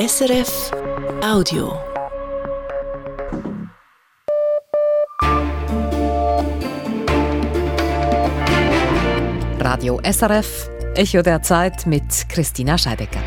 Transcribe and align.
SRF 0.00 0.70
Audio. 1.22 1.78
Radio 9.58 10.00
SRF, 10.02 10.70
Echo 10.94 11.20
der 11.20 11.42
Zeit 11.42 11.84
mit 11.86 12.02
Christina 12.30 12.78
Scheidecker. 12.78 13.20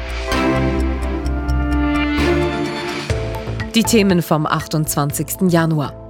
Die 3.76 3.84
Themen 3.84 4.24
vom 4.24 4.48
28. 4.48 5.52
Januar. 5.52 6.08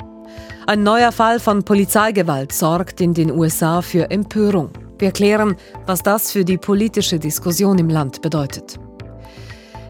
Ein 0.66 0.84
neuer 0.84 1.12
Fall 1.12 1.42
von 1.42 1.64
Polizeigewalt 1.64 2.54
sorgt 2.54 3.02
in 3.02 3.14
den 3.14 3.32
USA 3.32 3.82
für 3.82 4.10
Empörung. 4.10 4.70
Wir 4.98 5.12
klären, 5.12 5.58
was 5.86 6.04
das 6.04 6.32
für 6.32 6.46
die 6.46 6.58
politische 6.58 7.20
Diskussion 7.20 7.78
im 7.80 7.90
Land 7.90 8.22
bedeutet. 8.22 8.80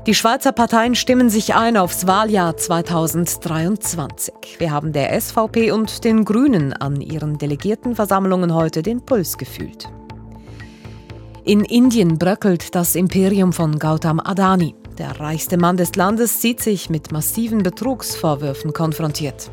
Die 0.06 0.14
Schweizer 0.14 0.52
Parteien 0.52 0.96
stimmen 0.96 1.30
sich 1.30 1.56
ein 1.56 1.78
aufs 1.78 2.06
Wahljahr 2.06 2.58
2023. 2.58 4.34
Wir 4.58 4.70
haben 4.70 4.92
der 4.92 5.18
SVP 5.18 5.72
und 5.72 6.04
den 6.04 6.26
Grünen 6.26 6.74
an 6.74 7.00
ihren 7.00 7.38
Delegiertenversammlungen 7.38 8.54
heute 8.54 8.82
den 8.82 9.00
Puls 9.00 9.38
gefühlt. 9.38 9.88
In 11.46 11.64
Indien 11.64 12.18
bröckelt 12.18 12.76
das 12.76 12.96
Imperium 12.96 13.54
von 13.54 13.80
Gautam 13.80 14.20
Adani. 14.20 14.76
Der 14.98 15.22
reichste 15.22 15.56
Mann 15.58 15.78
des 15.78 15.96
Landes 15.96 16.42
sieht 16.42 16.60
sich 16.60 16.90
mit 16.90 17.14
massiven 17.14 17.64
Betrugsvorwürfen 17.64 18.74
konfrontiert. 18.74 19.52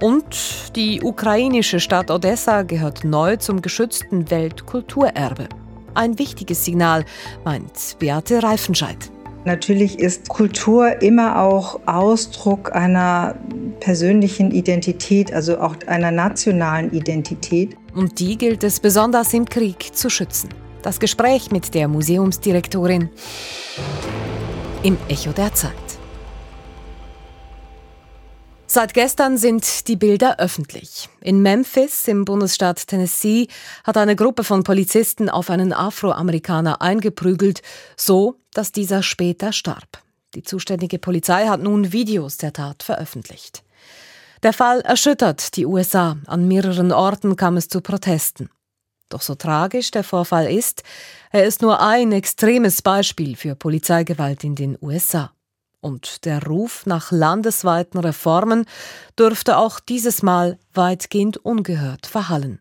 Und 0.00 0.74
die 0.74 1.02
ukrainische 1.02 1.80
Stadt 1.80 2.10
Odessa 2.10 2.62
gehört 2.62 3.04
neu 3.04 3.36
zum 3.36 3.60
geschützten 3.60 4.30
Weltkulturerbe. 4.30 5.50
Ein 5.92 6.18
wichtiges 6.18 6.64
Signal, 6.64 7.04
meint 7.44 7.96
Beate 7.98 8.42
Reifenscheid. 8.42 9.10
Natürlich 9.44 9.98
ist 9.98 10.28
Kultur 10.28 11.02
immer 11.02 11.42
auch 11.42 11.80
Ausdruck 11.84 12.74
einer 12.74 13.34
persönlichen 13.80 14.50
Identität, 14.50 15.34
also 15.34 15.58
auch 15.58 15.76
einer 15.86 16.10
nationalen 16.10 16.90
Identität. 16.92 17.76
Und 17.94 18.18
die 18.20 18.38
gilt 18.38 18.64
es 18.64 18.80
besonders 18.80 19.34
im 19.34 19.44
Krieg 19.44 19.94
zu 19.94 20.08
schützen. 20.08 20.48
Das 20.82 20.98
Gespräch 20.98 21.50
mit 21.50 21.74
der 21.74 21.88
Museumsdirektorin 21.88 23.10
im 24.82 24.96
Echo 25.08 25.32
der 25.32 25.52
Zeit. 25.52 25.83
Seit 28.74 28.92
gestern 28.92 29.38
sind 29.38 29.86
die 29.86 29.94
Bilder 29.94 30.40
öffentlich. 30.40 31.08
In 31.20 31.42
Memphis 31.42 32.08
im 32.08 32.24
Bundesstaat 32.24 32.88
Tennessee 32.88 33.46
hat 33.84 33.96
eine 33.96 34.16
Gruppe 34.16 34.42
von 34.42 34.64
Polizisten 34.64 35.30
auf 35.30 35.48
einen 35.48 35.72
Afroamerikaner 35.72 36.82
eingeprügelt, 36.82 37.62
so 37.96 38.34
dass 38.52 38.72
dieser 38.72 39.04
später 39.04 39.52
starb. 39.52 40.02
Die 40.34 40.42
zuständige 40.42 40.98
Polizei 40.98 41.46
hat 41.46 41.62
nun 41.62 41.92
Videos 41.92 42.36
der 42.36 42.52
Tat 42.52 42.82
veröffentlicht. 42.82 43.62
Der 44.42 44.52
Fall 44.52 44.80
erschüttert 44.80 45.54
die 45.54 45.66
USA. 45.66 46.16
An 46.26 46.48
mehreren 46.48 46.90
Orten 46.90 47.36
kam 47.36 47.56
es 47.56 47.68
zu 47.68 47.80
Protesten. 47.80 48.50
Doch 49.08 49.22
so 49.22 49.36
tragisch 49.36 49.92
der 49.92 50.02
Vorfall 50.02 50.50
ist, 50.50 50.82
er 51.30 51.44
ist 51.44 51.62
nur 51.62 51.80
ein 51.80 52.10
extremes 52.10 52.82
Beispiel 52.82 53.36
für 53.36 53.54
Polizeigewalt 53.54 54.42
in 54.42 54.56
den 54.56 54.76
USA. 54.82 55.33
Und 55.84 56.24
der 56.24 56.42
Ruf 56.46 56.86
nach 56.86 57.12
landesweiten 57.12 58.00
Reformen 58.00 58.64
dürfte 59.18 59.58
auch 59.58 59.80
dieses 59.80 60.22
Mal 60.22 60.58
weitgehend 60.72 61.36
ungehört 61.36 62.06
verhallen, 62.06 62.60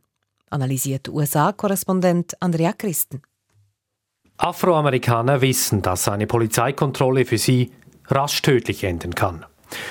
analysiert 0.49 1.07
USA-Korrespondent 1.07 2.33
Andrea 2.41 2.73
Christen. 2.73 3.21
Afroamerikaner 4.35 5.39
wissen, 5.39 5.81
dass 5.81 6.09
eine 6.09 6.27
Polizeikontrolle 6.27 7.23
für 7.23 7.37
sie 7.37 7.71
rasch 8.07 8.41
tödlich 8.41 8.83
enden 8.83 9.15
kann. 9.15 9.45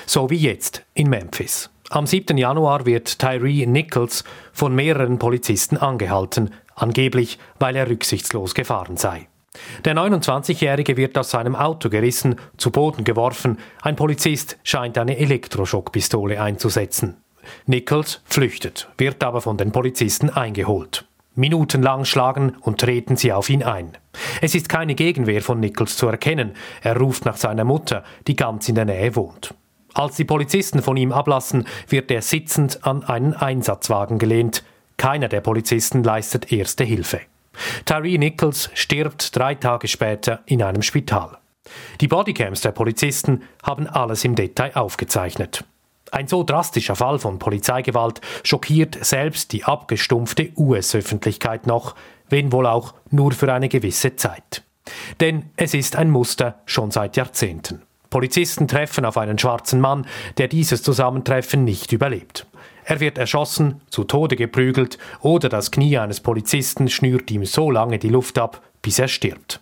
So 0.05 0.29
wie 0.29 0.37
jetzt 0.37 0.85
in 0.93 1.09
Memphis. 1.09 1.71
Am 1.89 2.07
7. 2.07 2.37
Januar 2.37 2.85
wird 2.85 3.19
Tyree 3.19 3.65
Nichols 3.65 4.25
von 4.53 4.75
mehreren 4.75 5.19
Polizisten 5.19 5.79
angehalten, 5.79 6.53
angeblich 6.75 7.39
weil 7.59 7.77
er 7.77 7.89
rücksichtslos 7.89 8.53
gefahren 8.53 8.99
sei. 8.99 9.27
Der 9.85 9.95
29-Jährige 9.95 10.97
wird 10.97 11.19
aus 11.19 11.31
seinem 11.31 11.57
Auto 11.57 11.89
gerissen, 11.89 12.37
zu 12.57 12.71
Boden 12.71 13.05
geworfen. 13.05 13.59
Ein 13.83 13.97
Polizist 13.97 14.59
scheint 14.63 14.97
eine 14.97 15.19
Elektroschockpistole 15.19 16.41
einzusetzen. 16.41 17.17
Nichols 17.67 18.21
flüchtet, 18.25 18.89
wird 18.97 19.23
aber 19.25 19.41
von 19.41 19.57
den 19.57 19.73
Polizisten 19.73 20.31
eingeholt. 20.31 21.05
Minutenlang 21.35 22.05
schlagen 22.05 22.57
und 22.61 22.81
treten 22.81 23.17
sie 23.17 23.33
auf 23.33 23.49
ihn 23.49 23.63
ein. 23.63 23.97
Es 24.41 24.55
ist 24.55 24.69
keine 24.69 24.95
Gegenwehr 24.95 25.43
von 25.43 25.61
Nichols 25.61 25.97
zu 25.97 26.07
erkennen. 26.07 26.53
Er 26.83 26.97
ruft 26.97 27.25
nach 27.25 27.37
seiner 27.37 27.65
Mutter, 27.65 28.05
die 28.27 28.37
ganz 28.37 28.69
in 28.69 28.75
der 28.75 28.85
Nähe 28.85 29.17
wohnt. 29.17 29.55
Als 29.95 30.17
die 30.17 30.25
Polizisten 30.25 30.83
von 30.83 30.97
ihm 30.97 31.13
ablassen, 31.13 31.67
wird 31.89 32.11
er 32.11 32.23
sitzend 32.23 32.87
an 32.87 33.03
einen 33.03 33.35
Einsatzwagen 33.35 34.19
gelehnt. 34.19 34.63
Keiner 34.97 35.29
der 35.29 35.41
Polizisten 35.41 36.05
leistet 36.05 36.53
erste 36.53 36.85
Hilfe. 36.85 37.21
Tyree 37.85 38.19
Nichols 38.19 38.71
stirbt 38.75 39.37
drei 39.37 39.55
Tage 39.55 39.89
später 39.89 40.41
in 40.47 40.63
einem 40.63 40.83
Spital. 40.83 41.39
Die 42.01 42.09
Bodycams 42.09 42.61
der 42.61 42.73
Polizisten 42.73 43.43
haben 43.63 43.87
alles 43.87 44.25
im 44.25 44.35
Detail 44.35 44.77
aufgezeichnet. 44.77 45.65
Ein 46.11 46.29
so 46.29 46.45
drastischer 46.45 46.95
Fall 46.95 47.19
von 47.19 47.39
Polizeigewalt 47.39 48.21
schockiert 48.43 49.03
selbst 49.03 49.53
die 49.53 49.65
abgestumpfte 49.65 50.53
US-Öffentlichkeit 50.57 51.67
noch, 51.67 51.95
wenn 52.29 52.53
wohl 52.53 52.67
auch 52.67 52.95
nur 53.11 53.33
für 53.33 53.53
eine 53.53 53.69
gewisse 53.69 54.17
Zeit. 54.17 54.63
Denn 55.21 55.51
es 55.57 55.73
ist 55.73 55.97
ein 55.97 56.11
Muster 56.11 56.61
schon 56.67 56.91
seit 56.91 57.17
Jahrzehnten. 57.17 57.83
Polizisten 58.11 58.69
treffen 58.69 59.07
auf 59.07 59.17
einen 59.17 59.39
schwarzen 59.39 59.81
Mann, 59.81 60.07
der 60.37 60.49
dieses 60.49 60.83
Zusammentreffen 60.83 61.65
nicht 61.65 61.93
überlebt. 61.93 62.47
Er 62.85 63.01
wird 63.01 63.19
erschossen, 63.19 63.81
zu 63.91 64.05
Tode 64.05 64.37
geprügelt 64.37 64.99
oder 65.21 65.49
das 65.49 65.71
Knie 65.71 65.99
eines 65.99 66.21
Polizisten 66.21 66.89
schnürt 66.89 67.31
ihm 67.31 67.45
so 67.45 67.71
lange 67.71 67.99
die 67.99 68.09
Luft 68.09 68.39
ab, 68.39 68.63
bis 68.83 68.99
er 68.99 69.09
stirbt. 69.09 69.61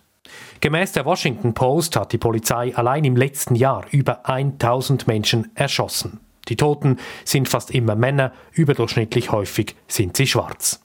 Gemäß 0.59 0.91
der 0.91 1.05
Washington 1.05 1.53
Post 1.53 1.95
hat 1.95 2.13
die 2.13 2.17
Polizei 2.17 2.75
allein 2.75 3.03
im 3.03 3.15
letzten 3.15 3.55
Jahr 3.55 3.85
über 3.91 4.27
1000 4.29 5.07
Menschen 5.07 5.51
erschossen. 5.55 6.19
Die 6.47 6.55
Toten 6.55 6.97
sind 7.25 7.49
fast 7.49 7.71
immer 7.71 7.95
Männer, 7.95 8.31
überdurchschnittlich 8.53 9.31
häufig 9.31 9.75
sind 9.87 10.17
sie 10.17 10.27
schwarz. 10.27 10.81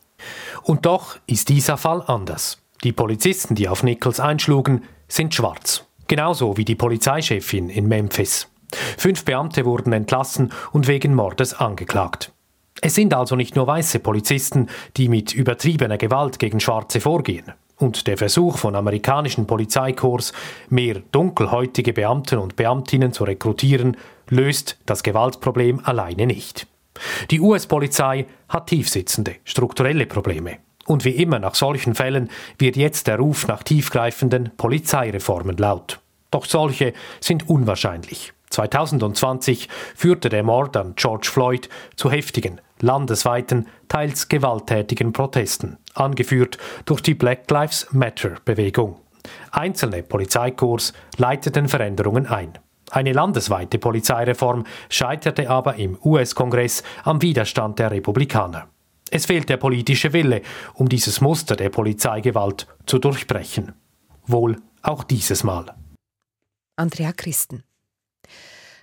Und 0.63 0.87
doch 0.87 1.19
ist 1.27 1.49
dieser 1.49 1.77
Fall 1.77 2.03
anders. 2.07 2.63
Die 2.85 2.93
Polizisten, 2.93 3.55
die 3.55 3.69
auf 3.69 3.83
Nichols 3.83 4.21
einschlugen, 4.21 4.85
sind 5.09 5.35
schwarz. 5.35 5.85
Genauso 6.09 6.57
wie 6.57 6.65
die 6.65 6.75
Polizeichefin 6.75 7.69
in 7.69 7.89
Memphis. 7.89 8.49
Fünf 8.97 9.25
Beamte 9.25 9.65
wurden 9.65 9.93
entlassen 9.93 10.53
und 10.73 10.89
wegen 10.89 11.15
Mordes 11.15 11.55
angeklagt. 11.55 12.33
Es 12.81 12.95
sind 12.95 13.15
also 13.15 13.37
nicht 13.37 13.57
nur 13.57 13.67
weiße 13.67 14.01
Polizisten, 14.01 14.69
die 14.97 15.09
mit 15.09 15.35
übertriebener 15.35 15.97
Gewalt 15.97 16.39
gegen 16.39 16.61
Schwarze 16.61 17.01
vorgehen. 17.01 17.53
Und 17.79 18.07
der 18.07 18.17
Versuch 18.17 18.59
von 18.59 18.75
amerikanischen 18.75 19.47
Polizeikorps, 19.47 20.33
mehr 20.71 21.03
dunkelhäutige 21.13 21.93
Beamten 21.93 22.39
und 22.39 22.57
Beamtinnen 22.57 23.13
zu 23.13 23.25
rekrutieren, 23.25 23.97
löst 24.29 24.79
das 24.87 25.03
Gewaltproblem 25.03 25.81
alleine 25.85 26.27
nicht. 26.27 26.67
Die 27.31 27.41
US-Polizei 27.41 28.27
hat 28.49 28.69
tiefsitzende, 28.69 29.37
strukturelle 29.45 30.07
Probleme. 30.07 30.59
Und 30.87 31.05
wie 31.05 31.11
immer 31.11 31.39
nach 31.39 31.55
solchen 31.55 31.95
Fällen 31.95 32.31
wird 32.59 32.77
jetzt 32.77 33.09
der 33.09 33.19
Ruf 33.19 33.47
nach 33.47 33.63
tiefgreifenden 33.63 34.53
Polizeireformen 34.57 35.57
laut. 35.57 36.01
Doch 36.31 36.45
solche 36.45 36.95
sind 37.21 37.49
unwahrscheinlich. 37.49 38.33
2020 38.51 39.69
führte 39.95 40.29
der 40.29 40.43
Mord 40.43 40.77
an 40.77 40.95
George 40.97 41.29
Floyd 41.31 41.69
zu 41.97 42.11
heftigen, 42.11 42.61
landesweiten, 42.81 43.69
teils 43.89 44.29
gewalttätigen 44.29 45.13
Protesten, 45.13 45.79
angeführt 45.95 46.59
durch 46.85 47.01
die 47.03 47.15
Black 47.15 47.51
Lives 47.51 47.89
Matter 47.93 48.37
Bewegung. 48.45 49.01
Einzelne 49.51 50.03
Polizeikorps 50.03 50.93
leiteten 51.17 51.69
Veränderungen 51.69 52.27
ein. 52.27 52.59
Eine 52.91 53.13
landesweite 53.13 53.79
Polizeireform 53.79 54.65
scheiterte 54.89 55.51
aber 55.51 55.75
im 55.77 55.99
US-Kongress 56.05 56.85
am 57.03 57.21
Widerstand 57.21 57.79
der 57.79 57.91
Republikaner. 57.91 58.69
Es 59.11 59.27
fehlt 59.27 59.49
der 59.49 59.57
politische 59.57 60.13
Wille, 60.13 60.43
um 60.75 60.89
dieses 60.89 61.21
Muster 61.21 61.57
der 61.57 61.71
Polizeigewalt 61.71 62.67
zu 62.87 62.99
durchbrechen. 62.99 63.73
Wohl 64.27 64.57
auch 64.83 65.05
dieses 65.05 65.45
Mal. 65.45 65.75
Andrea 66.77 67.13
Christen. 67.13 67.65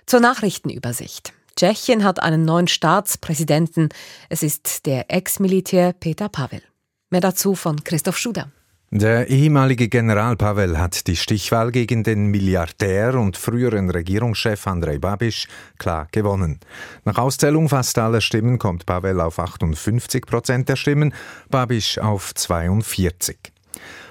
Zur 0.06 0.20
Nachrichtenübersicht. 0.20 1.32
Tschechien 1.56 2.04
hat 2.04 2.20
einen 2.20 2.44
neuen 2.44 2.68
Staatspräsidenten. 2.68 3.88
Es 4.28 4.42
ist 4.42 4.86
der 4.86 5.10
Ex-Militär 5.10 5.92
Peter 5.92 6.28
Pavel. 6.28 6.62
Mehr 7.10 7.20
dazu 7.20 7.54
von 7.54 7.82
Christoph 7.84 8.18
Schuder. 8.18 8.50
Der 8.90 9.28
ehemalige 9.28 9.88
General 9.88 10.36
Pavel 10.36 10.78
hat 10.78 11.08
die 11.08 11.16
Stichwahl 11.16 11.72
gegen 11.72 12.04
den 12.04 12.26
Milliardär 12.26 13.14
und 13.14 13.36
früheren 13.36 13.90
Regierungschef 13.90 14.66
Andrei 14.68 14.98
Babiš 14.98 15.48
klar 15.78 16.06
gewonnen. 16.12 16.60
Nach 17.04 17.18
Auszählung 17.18 17.68
fast 17.68 17.98
aller 17.98 18.20
Stimmen 18.20 18.58
kommt 18.58 18.86
Pavel 18.86 19.20
auf 19.20 19.40
58 19.40 20.26
Prozent 20.26 20.68
der 20.68 20.76
Stimmen, 20.76 21.12
Babiš 21.50 21.98
auf 21.98 22.34
42. 22.34 23.53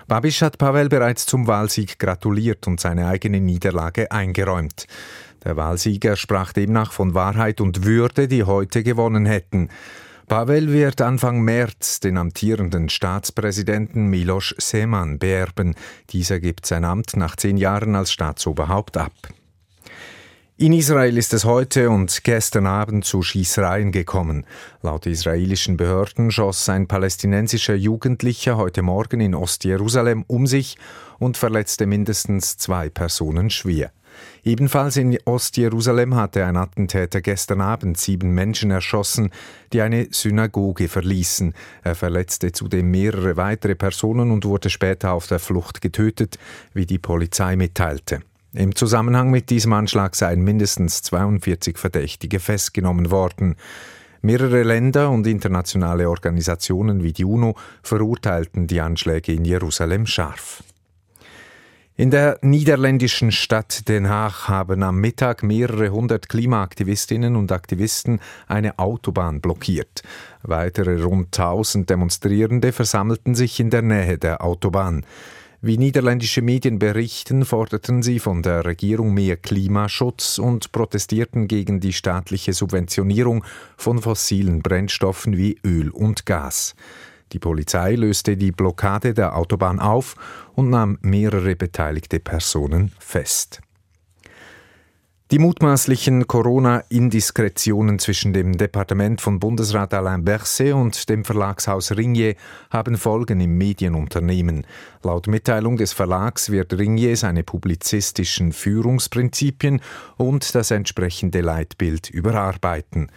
Babisch 0.08 0.42
hat 0.42 0.58
Pavel 0.58 0.90
bereits 0.90 1.26
zum 1.26 1.48
Wahlsieg 1.48 2.00
gratuliert 2.00 2.68
und 2.68 2.80
seine 2.80 3.08
eigene 3.08 3.40
Niederlage 3.40 4.12
eingeräumt. 4.12 4.88
Der 5.44 5.58
Wahlsieger 5.58 6.16
sprach 6.16 6.54
demnach 6.54 6.92
von 6.92 7.14
Wahrheit 7.14 7.62
und 7.62 7.86
Würde, 7.86 8.28
die 8.28 8.44
heute 8.44 8.84
gewonnen 8.84 9.26
hätten. 9.26 9.70
Pavel 10.28 10.72
wird 10.72 11.02
Anfang 11.02 11.42
März 11.42 12.00
den 12.00 12.18
amtierenden 12.18 12.90
Staatspräsidenten 12.90 14.08
Miloš 14.08 14.56
Seman 14.58 15.20
beerben. 15.20 15.76
Dieser 16.12 16.40
gibt 16.40 16.66
sein 16.66 16.86
Amt 16.86 17.18
nach 17.18 17.36
zehn 17.36 17.58
Jahren 17.58 17.96
als 17.96 18.12
Staatsoberhaupt 18.12 18.98
ab. 18.98 19.12
In 20.56 20.72
Israel 20.72 21.18
ist 21.18 21.34
es 21.34 21.46
heute 21.46 21.90
und 21.90 22.24
gestern 22.24 22.68
Abend 22.68 23.06
zu 23.06 23.24
Schießereien 23.24 23.92
gekommen. 23.92 24.46
Laut 24.84 25.08
israelischen 25.08 25.78
Behörden 25.78 26.30
schoss 26.30 26.70
ein 26.70 26.88
palästinensischer 26.88 27.74
Jugendlicher 27.74 28.56
heute 28.56 28.84
Morgen 28.84 29.20
in 29.20 29.34
Ostjerusalem 29.34 30.24
um 30.28 30.46
sich 30.46 30.78
und 31.18 31.38
verletzte 31.38 31.88
mindestens 31.88 32.56
zwei 32.58 32.90
Personen 32.90 33.50
schwer. 33.50 33.92
Ebenfalls 34.44 34.96
in 34.98 35.18
Ostjerusalem 35.26 36.14
hatte 36.14 36.46
ein 36.46 36.56
Attentäter 36.56 37.22
gestern 37.22 37.60
Abend 37.60 37.98
sieben 37.98 38.36
Menschen 38.36 38.70
erschossen, 38.70 39.32
die 39.74 39.82
eine 39.82 40.10
Synagoge 40.12 40.88
verließen. 40.88 41.56
Er 41.84 41.96
verletzte 41.96 42.52
zudem 42.52 42.92
mehrere 42.92 43.38
weitere 43.38 43.74
Personen 43.74 44.30
und 44.30 44.46
wurde 44.46 44.70
später 44.70 45.14
auf 45.14 45.26
der 45.26 45.40
Flucht 45.40 45.82
getötet, 45.82 46.38
wie 46.76 46.86
die 46.86 47.00
Polizei 47.00 47.56
mitteilte. 47.56 48.22
Im 48.56 48.76
Zusammenhang 48.76 49.32
mit 49.32 49.50
diesem 49.50 49.74
Anschlag 49.74 50.16
seien 50.16 50.44
mindestens 50.44 51.02
42 51.02 51.80
Verdächtige 51.80 52.40
festgenommen 52.40 53.10
worden. 53.10 53.56
Mehrere 54.22 54.62
Länder 54.62 55.10
und 55.10 55.26
internationale 55.26 56.08
Organisationen 56.08 57.04
wie 57.04 57.14
die 57.14 57.26
UNO 57.26 57.56
verurteilten 57.82 58.68
die 58.68 58.80
Anschläge 58.80 59.34
in 59.34 59.44
Jerusalem 59.44 60.06
scharf. 60.06 60.64
In 61.96 62.12
der 62.12 62.38
niederländischen 62.42 63.32
Stadt 63.32 63.88
Den 63.88 64.08
Haag 64.08 64.48
haben 64.48 64.82
am 64.84 65.00
Mittag 65.00 65.44
mehrere 65.44 65.90
hundert 65.90 66.30
Klimaaktivistinnen 66.30 67.36
und 67.36 67.52
Aktivisten 67.52 68.20
eine 68.48 68.80
Autobahn 68.80 69.42
blockiert. 69.42 70.04
Weitere 70.44 71.02
rund 71.02 71.32
tausend 71.32 71.90
Demonstrierende 71.90 72.72
versammelten 72.72 73.36
sich 73.36 73.60
in 73.60 73.72
der 73.72 73.82
Nähe 73.82 74.18
der 74.18 74.44
Autobahn. 74.44 75.06
Wie 75.66 75.78
niederländische 75.78 76.42
Medien 76.42 76.78
berichten, 76.78 77.46
forderten 77.46 78.04
sie 78.04 78.20
von 78.20 78.44
der 78.44 78.66
Regierung 78.66 79.14
mehr 79.14 79.38
Klimaschutz 79.38 80.38
und 80.38 80.74
protestierten 80.74 81.48
gegen 81.48 81.80
die 81.80 81.94
staatliche 81.94 82.52
Subventionierung 82.52 83.46
von 83.78 84.02
fossilen 84.02 84.62
Brennstoffen 84.62 85.38
wie 85.38 85.58
Öl 85.66 85.90
und 85.90 86.26
Gas. 86.26 86.76
Die 87.32 87.40
Polizei 87.40 87.96
löste 87.96 88.36
die 88.36 88.52
Blockade 88.52 89.14
der 89.14 89.38
Autobahn 89.38 89.80
auf 89.80 90.16
und 90.54 90.70
nahm 90.70 90.98
mehrere 91.02 91.56
beteiligte 91.56 92.20
Personen 92.20 92.92
fest. 93.00 93.62
Die 95.34 95.40
mutmaßlichen 95.40 96.28
Corona-Indiskretionen 96.28 97.98
zwischen 97.98 98.34
dem 98.34 98.56
Departement 98.56 99.20
von 99.20 99.40
Bundesrat 99.40 99.92
Alain 99.96 100.24
Berset 100.24 100.74
und 100.74 101.10
dem 101.10 101.26
Verlagshaus 101.26 101.92
Ringier 101.98 102.36
haben 102.70 102.98
Folgen 102.98 103.42
im 103.42 103.58
Medienunternehmen. 103.58 104.68
Laut 105.02 105.26
Mitteilung 105.26 105.78
des 105.78 105.92
Verlags 105.92 106.52
wird 106.52 106.78
Ringier 106.78 107.18
seine 107.18 107.42
publizistischen 107.42 108.52
Führungsprinzipien 108.52 109.82
und 110.18 110.54
das 110.54 110.70
entsprechende 110.70 111.42
Leitbild 111.42 112.12
überarbeiten. 112.12 113.12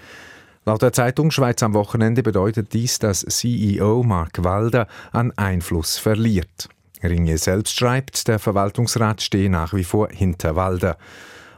Laut 0.64 0.80
der 0.80 0.94
Zeitung 0.94 1.30
Schweiz 1.30 1.62
am 1.62 1.74
Wochenende 1.74 2.22
bedeutet 2.22 2.72
dies, 2.72 2.98
dass 2.98 3.26
CEO 3.28 4.04
Mark 4.04 4.42
Walder 4.42 4.88
an 5.12 5.32
Einfluss 5.36 5.98
verliert. 5.98 6.70
Ringe 7.02 7.36
selbst 7.36 7.76
schreibt, 7.76 8.26
der 8.26 8.38
Verwaltungsrat 8.38 9.20
stehe 9.20 9.50
nach 9.50 9.74
wie 9.74 9.84
vor 9.84 10.08
hinter 10.10 10.56
Walder. 10.56 10.96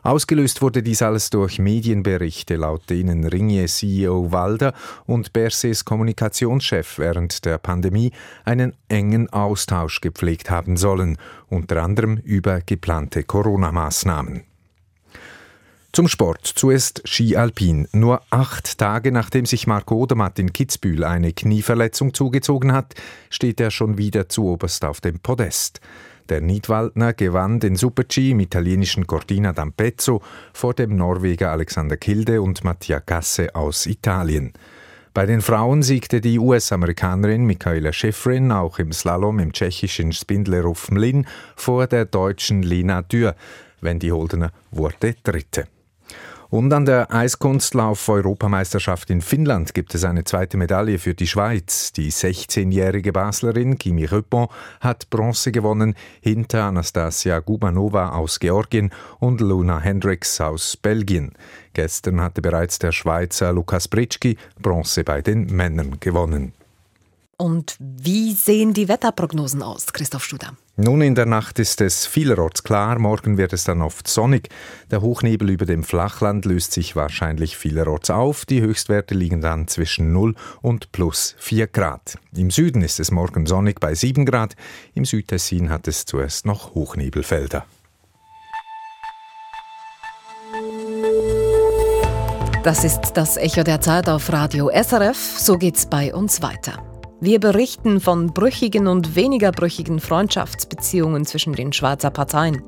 Ausgelöst 0.03 0.63
wurde 0.63 0.83
dies 0.83 1.03
alles 1.03 1.31
durch 1.31 1.59
Medienberichte, 1.59 2.57
laut 2.57 2.89
denen 2.89 3.25
Ringier 3.25 3.67
CEO 3.67 4.33
Walder 4.33 4.73
und 5.07 5.33
Berses 5.33 5.85
Kommunikationschef 5.85 6.99
während 6.99 7.45
der 7.45 7.59
Pandemie 7.59 8.13
einen 8.45 8.75
engen 8.89 9.29
Austausch 9.31 10.01
gepflegt 10.01 10.51
haben 10.51 10.77
sollen, 10.77 11.19
unter 11.49 11.83
anderem 11.83 12.17
über 12.19 12.61
geplante 12.61 13.25
Corona-Maßnahmen. 13.25 14.45
Zum 15.93 16.07
Sport. 16.07 16.47
Zuerst 16.47 17.03
Ski 17.09 17.37
Alpin. 17.37 17.89
Nur 17.93 18.23
acht 18.31 18.79
Tage 18.79 19.11
nachdem 19.11 19.47
sich 19.47 19.67
Marco 19.67 19.97
Odermatt 19.97 20.39
in 20.39 20.53
Kitzbühel 20.53 21.03
eine 21.03 21.33
Knieverletzung 21.33 22.15
zugezogen 22.15 22.73
hat, 22.73 22.95
steht 23.31 23.59
er 23.59 23.71
schon 23.71 23.99
wieder 23.99 24.29
zu 24.29 24.45
oberst 24.45 24.85
auf 24.85 25.01
dem 25.01 25.19
Podest. 25.19 25.81
Der 26.29 26.43
Nidwaldner 26.43 27.15
gewann 27.15 27.59
den 27.59 27.75
Super-G 27.75 28.33
im 28.33 28.41
italienischen 28.41 29.07
Cortina 29.07 29.53
d'Ampezzo 29.53 30.21
vor 30.53 30.75
dem 30.75 30.95
Norweger 30.97 31.51
Alexander 31.53 31.97
Kilde 31.97 32.43
und 32.43 32.65
Mattia 32.65 33.01
Casse 33.01 33.55
aus 33.55 33.87
Italien. 33.87 34.53
Bei 35.15 35.25
den 35.25 35.41
Frauen 35.41 35.83
siegte 35.83 36.21
die 36.21 36.39
US-Amerikanerin 36.39 37.47
Michaela 37.47 37.93
Schifrin 37.95 38.53
auch 38.53 38.79
im 38.79 38.93
Slalom 38.93 39.39
im 39.39 39.53
tschechischen 39.53 40.13
Spindleruf 40.13 40.91
Mlin 40.91 41.27
vor 41.57 41.87
der 41.87 42.05
deutschen 42.05 42.63
Lena 42.63 43.01
Dürr. 43.03 43.35
Wendy 43.81 44.09
Holdener 44.09 44.53
wurde 44.71 45.15
Dritte. 45.23 45.67
Und 46.51 46.73
an 46.73 46.87
der 46.87 47.13
Eiskunstlauf-Europameisterschaft 47.13 49.11
in 49.11 49.21
Finnland 49.21 49.75
gibt 49.75 49.95
es 49.95 50.05
eine 50.05 50.25
zweite 50.25 50.57
Medaille 50.57 50.99
für 50.99 51.15
die 51.15 51.27
Schweiz. 51.27 51.93
Die 51.93 52.11
16-jährige 52.11 53.13
Baslerin 53.13 53.77
Kimi 53.77 54.07
Röpon 54.07 54.49
hat 54.81 55.11
Bronze 55.11 55.53
gewonnen 55.53 55.95
hinter 56.23 56.65
Anastasia 56.65 57.41
Gubanova 57.41 58.13
aus 58.13 58.41
Georgien 58.41 58.91
und 59.19 59.43
Luna 59.43 59.79
Hendricks 59.79 60.41
aus 60.41 60.79
Belgien. 60.79 61.33
Gestern 61.75 62.23
hatte 62.23 62.41
bereits 62.41 62.79
der 62.79 62.93
Schweizer 62.93 63.53
Lukas 63.53 63.87
Britschki 63.87 64.39
Bronze 64.59 65.05
bei 65.05 65.21
den 65.21 65.55
Männern 65.55 66.01
gewonnen. 66.01 66.55
Und 67.41 67.77
wie 67.79 68.33
sehen 68.33 68.75
die 68.75 68.89
Wetterprognosen 68.89 69.63
aus, 69.63 69.93
Christoph 69.93 70.25
Studer? 70.25 70.57
Nun, 70.77 71.01
in 71.03 71.15
der 71.15 71.25
Nacht 71.25 71.61
ist 71.61 71.81
es 71.81 72.05
vielerorts 72.05 72.65
klar, 72.65 72.99
morgen 72.99 73.39
wird 73.39 73.53
es 73.53 73.63
dann 73.63 73.81
oft 73.81 74.09
sonnig. 74.09 74.49
Der 74.91 75.03
Hochnebel 75.03 75.49
über 75.51 75.65
dem 75.65 75.85
Flachland 75.85 76.45
löst 76.47 76.73
sich 76.73 76.97
wahrscheinlich 76.97 77.57
vielerorts 77.57 78.11
auf. 78.11 78.45
Die 78.45 78.61
Höchstwerte 78.61 79.15
liegen 79.15 79.41
dann 79.41 79.69
zwischen 79.69 80.13
0 80.13 80.35
und 80.63 80.91
plus 80.91 81.37
4 81.39 81.69
Grad. 81.69 82.19
Im 82.35 82.51
Süden 82.51 82.83
ist 82.83 82.99
es 82.99 83.13
morgen 83.13 83.47
sonnig 83.47 83.79
bei 83.79 83.95
7 83.95 84.27
Grad, 84.27 84.57
im 84.95 85.05
Südtessin 85.05 85.71
hat 85.71 85.87
es 85.87 86.07
zuerst 86.07 86.45
noch 86.45 86.75
Hochnebelfelder. 86.75 87.65
Das 92.65 92.83
ist 92.83 93.13
das 93.15 93.37
Echo 93.37 93.63
der 93.63 93.81
Zeit 93.81 94.09
auf 94.09 94.33
Radio 94.33 94.71
SRF. 94.75 95.39
So 95.39 95.57
geht's 95.57 95.87
bei 95.87 96.13
uns 96.13 96.43
weiter. 96.43 96.98
Wir 97.21 97.41
berichten 97.41 98.01
von 98.01 98.33
brüchigen 98.33 98.87
und 98.87 99.17
weniger 99.17 99.51
brüchigen 99.51 99.99
Freundschaftsbeziehungen 99.99 101.27
zwischen 101.27 101.53
den 101.53 101.73
Schweizer 101.73 102.11
Parteien. 102.11 102.63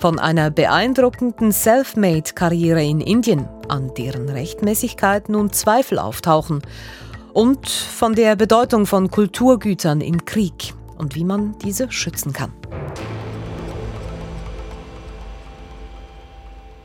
Von 0.00 0.18
einer 0.18 0.50
beeindruckenden 0.50 1.52
Selfmade-Karriere 1.52 2.84
in 2.84 3.00
Indien, 3.00 3.48
an 3.68 3.92
deren 3.96 4.28
Rechtmäßigkeit 4.28 5.28
nun 5.28 5.52
Zweifel 5.52 6.00
auftauchen. 6.00 6.62
Und 7.32 7.68
von 7.68 8.16
der 8.16 8.34
Bedeutung 8.34 8.84
von 8.84 9.12
Kulturgütern 9.12 10.00
im 10.00 10.24
Krieg 10.24 10.74
und 10.96 11.14
wie 11.14 11.24
man 11.24 11.56
diese 11.62 11.92
schützen 11.92 12.32
kann. 12.32 12.52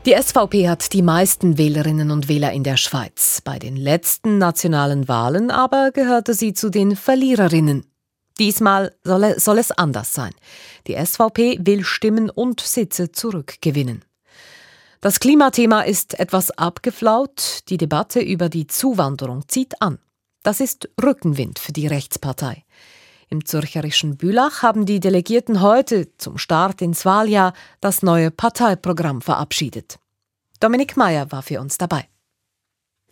Die 0.06 0.14
SVP 0.14 0.68
hat 0.68 0.92
die 0.92 1.00
meisten 1.00 1.56
Wählerinnen 1.56 2.10
und 2.10 2.28
Wähler 2.28 2.52
in 2.52 2.62
der 2.62 2.76
Schweiz. 2.76 3.40
Bei 3.42 3.58
den 3.58 3.74
letzten 3.74 4.36
nationalen 4.36 5.08
Wahlen 5.08 5.50
aber 5.50 5.92
gehörte 5.92 6.34
sie 6.34 6.52
zu 6.52 6.68
den 6.68 6.94
Verliererinnen. 6.94 7.86
Diesmal 8.38 8.94
soll, 9.02 9.24
es 9.24 9.70
anders 9.70 10.12
sein. 10.12 10.34
Die 10.86 11.02
SVP 11.02 11.60
will 11.62 11.84
Stimmen 11.84 12.28
und 12.28 12.60
Sitze 12.60 13.12
zurückgewinnen. 13.12 14.04
Das 15.00 15.20
Klimathema 15.20 15.80
ist 15.80 16.18
etwas 16.20 16.50
abgeflaut, 16.50 17.60
die 17.70 17.78
Debatte 17.78 18.20
über 18.20 18.50
die 18.50 18.66
Zuwanderung 18.66 19.48
zieht 19.48 19.80
an. 19.80 19.98
Das 20.42 20.60
ist 20.60 20.90
Rückenwind 21.02 21.58
für 21.58 21.72
die 21.72 21.86
Rechtspartei. 21.86 22.64
Im 23.34 23.44
zürcherischen 23.44 24.16
Bülach 24.16 24.62
haben 24.62 24.86
die 24.86 25.00
Delegierten 25.00 25.60
heute 25.60 26.16
zum 26.18 26.38
Start 26.38 26.80
ins 26.80 27.04
Wahljahr 27.04 27.52
das 27.80 28.00
neue 28.00 28.30
Parteiprogramm 28.30 29.22
verabschiedet. 29.22 29.98
Dominik 30.60 30.96
Mayer 30.96 31.32
war 31.32 31.42
für 31.42 31.60
uns 31.60 31.76
dabei. 31.76 32.06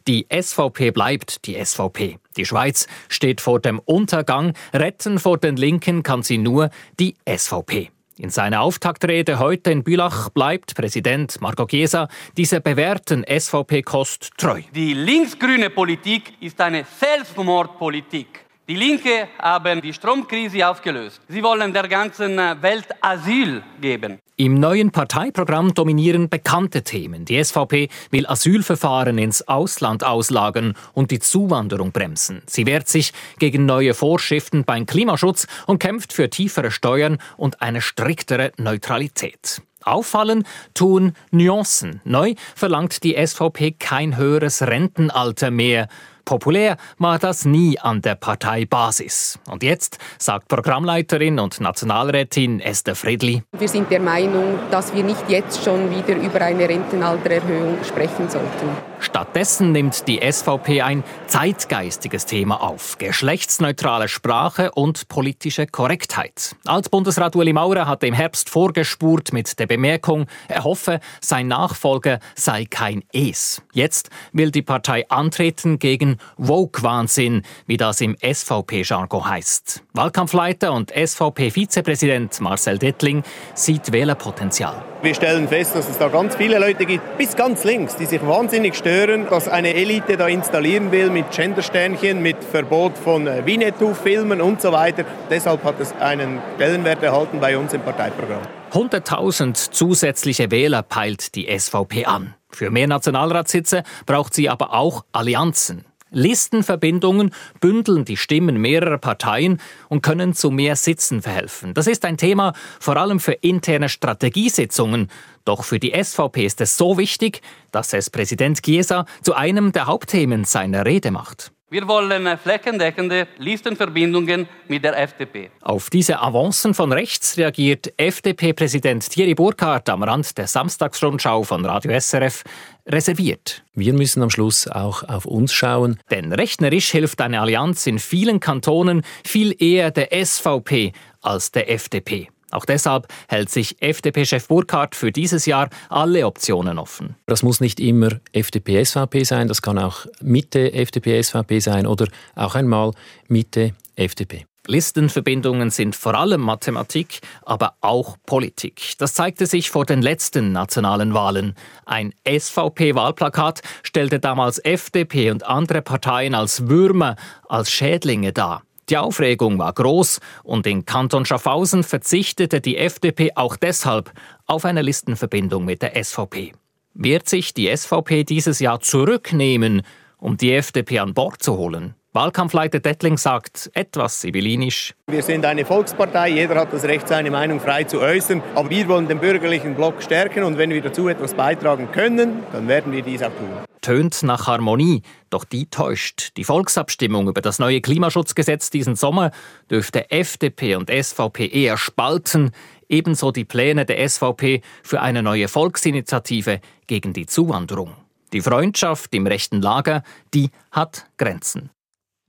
Die 0.07 0.29
SVP 0.33 0.93
bleibt 0.93 1.45
die 1.45 1.57
SVP. 1.57 2.21
Die 2.37 2.45
Schweiz 2.45 2.87
steht 3.09 3.41
vor 3.41 3.59
dem 3.59 3.81
Untergang. 3.81 4.53
Retten 4.73 5.19
vor 5.19 5.39
den 5.39 5.57
Linken 5.57 6.05
kann 6.05 6.23
sie 6.23 6.39
nur 6.39 6.71
die 7.01 7.17
SVP. 7.29 7.91
In 8.17 8.31
seiner 8.31 8.61
Auftaktrede 8.61 9.41
heute 9.41 9.73
in 9.73 9.83
Bülach 9.83 10.29
bleibt 10.29 10.77
Präsident 10.77 11.41
Marco 11.41 11.67
Chiesa 11.67 12.07
dieser 12.37 12.61
bewährten 12.61 13.25
SVP-Kost 13.25 14.31
treu. 14.37 14.63
Die 14.73 14.95
linksgrüne 14.95 15.69
Politik 15.69 16.35
ist 16.41 16.61
eine 16.61 16.85
Selbstmordpolitik. 16.85 18.42
Die 18.69 18.77
Linke 18.77 19.27
haben 19.41 19.81
die 19.83 19.93
Stromkrise 19.93 20.69
aufgelöst. 20.69 21.21
Sie 21.29 21.43
wollen 21.43 21.73
der 21.73 21.89
ganzen 21.89 22.37
Welt 22.37 22.87
Asyl 23.01 23.61
geben. 23.81 24.21
Im 24.37 24.55
neuen 24.55 24.93
Parteiprogramm 24.93 25.75
dominieren 25.75 26.29
bekannte 26.29 26.83
Themen. 26.83 27.25
Die 27.25 27.43
SVP 27.43 27.89
will 28.13 28.25
Asylverfahren 28.25 29.19
ins 29.19 29.49
Ausland 29.49 30.05
auslagern 30.05 30.75
und 30.95 31.11
die 31.11 31.19
Zuwanderung 31.19 31.91
bremsen. 31.91 32.43
Sie 32.47 32.65
wehrt 32.65 32.89
sich 32.89 33.13
gegen 33.41 33.67
neue 33.67 33.95
Vorschriften 33.95 34.65
beim 34.65 34.87
Klimaschutz 34.87 35.49
und 35.67 35.81
kämpft 35.81 36.13
für 36.13 36.31
tiefere 36.31 36.71
Steuern 36.71 37.19
und 37.37 37.63
eine 37.63 37.81
striktere 37.81 38.53
Neutralität. 38.59 39.61
Auffallen 39.85 40.45
tun 40.75 41.15
Nuancen. 41.33 42.01
Neu 42.05 42.35
verlangt 42.55 43.03
die 43.03 43.15
SVP 43.15 43.73
kein 43.73 44.17
höheres 44.17 44.63
Rentenalter 44.63 45.51
mehr. 45.51 45.89
Populär 46.25 46.77
war 46.99 47.19
das 47.19 47.45
nie 47.45 47.79
an 47.79 48.03
der 48.03 48.15
Parteibasis. 48.15 49.39
Und 49.51 49.63
jetzt 49.63 49.99
sagt 50.19 50.49
Programmleiterin 50.49 51.39
und 51.39 51.61
Nationalrätin 51.61 52.61
Esther 52.61 52.95
Friedli. 52.95 53.43
Wir 53.53 53.69
sind 53.69 53.91
der 53.91 54.01
Meinung, 54.01 54.59
dass 54.71 54.95
wir 54.95 55.05
nicht 55.05 55.29
jetzt 55.29 55.65
schon 55.65 55.91
wieder 55.91 56.17
über 56.17 56.41
eine 56.41 56.69
Rentenaltererhöhung 56.69 57.79
sprechen 57.85 58.29
sollten. 58.29 58.92
Stattdessen 59.03 59.73
nimmt 59.73 60.07
die 60.07 60.21
SVP 60.23 60.81
ein 60.81 61.03
zeitgeistiges 61.27 62.25
Thema 62.25 62.63
auf. 62.63 62.99
Geschlechtsneutrale 62.99 64.07
Sprache 64.07 64.71
und 64.71 65.09
politische 65.09 65.67
Korrektheit. 65.67 66.55
Altbundesrat 66.67 67.35
Ueli 67.35 67.53
Maurer 67.53 67.89
hatte 67.89 68.07
im 68.07 68.15
Herbst 68.15 68.49
vorgespurt 68.49 69.33
mit 69.33 69.59
der 69.59 69.67
Bemerkung, 69.67 70.27
er 70.47 70.63
hoffe, 70.63 71.01
sein 71.21 71.49
Nachfolger 71.49 72.21
sei 72.37 72.65
kein 72.65 73.03
Es. 73.13 73.61
Jetzt 73.73 74.11
will 74.33 74.53
die 74.53 74.63
Partei 74.63 75.09
antreten 75.11 75.81
gegen 75.81 76.19
Woke-Wahnsinn, 76.37 77.43
wie 77.67 77.77
das 77.77 78.01
im 78.01 78.17
SVP-Jargon 78.23 79.29
heißt. 79.29 79.83
Wahlkampfleiter 79.95 80.73
und 80.73 80.93
SVP-Vizepräsident 80.93 82.41
Marcel 82.41 82.79
Dettling 82.79 83.25
sieht 83.55 83.91
Wählerpotenzial. 83.91 84.85
Wir 85.03 85.17
stellen 85.17 85.49
fest, 85.49 85.75
dass 85.75 85.89
es 85.89 85.99
da 85.99 86.07
ganz 86.07 86.37
viele 86.37 86.61
Leute 86.61 86.87
gibt, 86.87 87.19
bis 87.19 87.35
ganz 87.35 87.65
links, 87.65 87.97
die 87.97 88.07
sich 88.07 88.25
wahnsinnig 88.25 88.77
stören, 88.77 88.92
dass 88.93 89.49
eine 89.49 89.75
Elite 89.75 90.17
da 90.19 90.29
installieren 90.29 90.93
will 90.93 91.09
mit 91.09 91.31
Gendersternchen, 91.31 92.21
mit 92.21 92.37
Verbot 92.45 92.99
von 92.99 93.27
äh, 93.27 93.45
Winnetou-Filmen 93.47 94.41
und 94.43 94.61
so 94.61 94.71
weiter. 94.73 95.05
Deshalb 95.31 95.65
hat 95.65 95.81
es 95.81 95.93
einen 95.99 96.41
Stellenwert 96.57 97.03
erhalten 97.03 97.41
bei 97.41 97.57
uns 97.57 97.73
im 97.73 97.81
Parteiprogramm. 97.81 98.43
100.000 98.73 99.71
zusätzliche 99.71 100.51
Wähler 100.51 100.83
peilt 100.83 101.35
die 101.35 101.47
SVP 101.59 102.05
an. 102.05 102.35
Für 102.51 102.71
mehr 102.71 102.87
Nationalratssitze 102.87 103.83
braucht 104.05 104.35
sie 104.35 104.51
aber 104.51 104.75
auch 104.75 105.05
Allianzen. 105.13 105.87
Listenverbindungen 106.13 107.35
bündeln 107.61 108.05
die 108.05 108.17
Stimmen 108.17 108.61
mehrerer 108.61 108.99
Parteien 108.99 109.61
und 109.89 110.03
können 110.03 110.35
zu 110.35 110.51
mehr 110.51 110.77
Sitzen 110.77 111.23
verhelfen. 111.23 111.75
Das 111.75 111.87
ist 111.87 112.05
ein 112.05 112.17
Thema 112.17 112.53
vor 112.81 112.97
allem 112.97 113.21
für 113.21 113.33
interne 113.33 113.89
Strategiesitzungen. 113.89 115.11
Doch 115.45 115.65
für 115.65 115.79
die 115.79 115.93
SVP 116.01 116.45
ist 116.45 116.61
es 116.61 116.77
so 116.77 116.99
wichtig, 116.99 117.43
dass 117.73 117.93
es 117.93 118.11
Präsident 118.11 118.63
Chiesa 118.63 119.07
zu 119.23 119.35
einem 119.35 119.73
der 119.73 119.87
Hauptthemen 119.87 120.45
seiner 120.45 120.87
Rede 120.87 121.11
macht. 121.11 121.52
Wir 121.73 121.89
wollen 121.89 122.37
flächendeckende 122.37 123.27
Listenverbindungen 123.39 124.47
mit 124.69 124.85
der 124.85 124.95
FDP. 124.99 125.51
Auf 125.63 125.89
diese 125.89 126.21
Avancen 126.21 126.75
von 126.75 126.93
rechts 126.93 127.39
reagiert 127.39 127.95
FDP-Präsident 127.97 129.09
Thierry 129.09 129.35
Burkhardt 129.35 129.89
am 129.89 130.03
Rand 130.03 130.37
der 130.37 130.49
Samstagsrundschau 130.49 131.45
von 131.45 131.65
Radio 131.65 131.99
SRF 131.99 132.45
reserviert. 132.87 133.65
Wir 133.73 133.95
müssen 133.95 134.23
am 134.23 134.29
Schluss 134.29 134.69
auch 134.69 135.03
auf 135.05 135.25
uns 135.25 135.55
schauen. 135.55 135.99
Denn 136.11 136.35
rechnerisch 136.35 136.91
hilft 136.91 137.23
eine 137.23 137.41
Allianz 137.41 137.87
in 137.87 137.99
vielen 137.99 138.39
Kantonen 138.39 139.01
viel 139.25 139.57
eher 139.59 139.91
der 139.91 140.11
SVP 140.13 140.93
als 141.23 141.53
der 141.53 141.71
FDP. 141.71 142.29
Auch 142.53 142.65
deshalb 142.65 143.09
hält 143.29 143.51
sich 143.51 143.83
FDP-Chef 143.83 144.47
Burkhardt 144.47 144.95
für 144.95 145.11
dieses 145.11 145.47
Jahr 145.47 145.69
alle 145.89 146.27
Optionen 146.27 146.79
offen. 146.79 147.17
Das 147.27 147.43
muss 147.43 147.61
nicht 147.61 147.81
immer 147.81 148.11
FDP-SVP 148.33 149.25
sein, 149.25 149.49
das 149.49 149.63
kann 149.63 149.79
auch 149.79 150.07
Mitte 150.21 150.73
FDP-SVP 150.73 151.59
sein 151.61 151.87
oder 151.87 152.07
auch 152.37 152.55
einmal 152.55 152.93
Mitte 153.29 153.73
FDP. 153.97 154.47
Listenverbindungen 154.69 155.71
sind 155.71 155.97
vor 155.97 156.15
allem 156.15 156.41
Mathematik, 156.41 157.21
aber 157.45 157.75
auch 157.81 158.17
Politik. 158.27 158.95
Das 158.99 159.15
zeigte 159.15 159.47
sich 159.47 159.71
vor 159.71 159.87
den 159.87 160.03
letzten 160.03 160.53
nationalen 160.53 161.15
Wahlen. 161.15 161.55
Ein 161.85 162.15
SVP-Wahlplakat 162.25 163.63
stellte 163.83 164.21
damals 164.21 164.61
FDP 164.61 165.33
und 165.33 165.45
andere 165.45 165.83
Parteien 165.83 166.37
als 166.37 166.69
Würmer, 166.69 167.17
als 167.49 167.73
Schädlinge 167.73 168.33
dar. 168.33 168.63
Die 168.89 168.97
Aufregung 168.97 169.59
war 169.59 169.73
groß 169.73 170.21
und 170.43 170.67
in 170.67 170.85
Kanton 170.85 171.25
Schaffhausen 171.25 171.85
verzichtete 171.85 172.61
die 172.61 172.77
FDP 172.77 173.33
auch 173.37 173.57
deshalb 173.57 174.13
auf 174.47 174.65
eine 174.65 174.83
Listenverbindung 174.83 175.65
mit 175.65 175.83
der 175.83 176.03
SVP. 176.03 176.53
Wird 176.95 177.29
sich 177.29 177.55
die 177.55 177.75
SVP 177.75 178.25
dieses 178.25 178.59
Jahr 178.59 178.81
zurücknehmen, 178.81 179.83
um 180.19 180.37
die 180.37 180.53
FDP 180.53 180.99
an 180.99 181.15
Bord 181.15 181.43
zu 181.43 181.57
holen? 181.57 181.95
Wahlkampfleiter 182.15 182.81
Dettling 182.81 183.17
sagt 183.17 183.71
etwas 183.73 184.21
sibyllinisch. 184.21 184.93
Wir 185.07 185.23
sind 185.23 185.47
eine 185.47 185.65
Volkspartei, 185.65 186.29
jeder 186.29 186.57
hat 186.57 186.71
das 186.71 186.85
Recht, 186.85 187.09
seine 187.09 187.31
Meinung 187.31 187.59
frei 187.59 187.85
zu 187.85 188.01
äußern. 188.01 188.43
Aber 188.55 188.69
wir 188.69 188.87
wollen 188.89 189.09
den 189.09 189.19
bürgerlichen 189.19 189.75
Block 189.75 190.03
stärken 190.03 190.43
und 190.45 190.59
wenn 190.59 190.69
wir 190.69 190.83
dazu 190.83 191.09
etwas 191.09 191.33
beitragen 191.33 191.91
können, 191.91 192.43
dann 192.53 192.69
werden 192.69 192.93
wir 192.93 193.01
dies 193.01 193.23
auch 193.23 193.31
tun. 193.31 193.72
Tönt 193.83 194.23
nach 194.23 194.47
Harmonie, 194.47 195.03
doch 195.29 195.45
die 195.45 195.67
täuscht. 195.67 196.37
Die 196.39 196.45
Volksabstimmung 196.45 197.29
über 197.29 197.43
das 197.43 197.59
neue 197.59 197.83
Klimaschutzgesetz 197.83 198.71
diesen 198.71 198.97
Sommer 198.97 199.31
dürfte 199.71 200.11
FDP 200.11 200.77
und 200.77 200.91
SVP 200.91 201.47
eher 201.49 201.77
spalten, 201.77 202.53
ebenso 202.89 203.31
die 203.31 203.45
Pläne 203.45 203.85
der 203.85 204.09
SVP 204.09 204.63
für 204.83 205.03
eine 205.03 205.23
neue 205.23 205.49
Volksinitiative 205.49 206.61
gegen 206.87 207.13
die 207.13 207.27
Zuwanderung. 207.27 207.95
Die 208.33 208.41
Freundschaft 208.41 209.15
im 209.15 209.27
rechten 209.27 209.61
Lager, 209.61 210.03
die 210.33 210.51
hat 210.71 211.05
Grenzen 211.19 211.69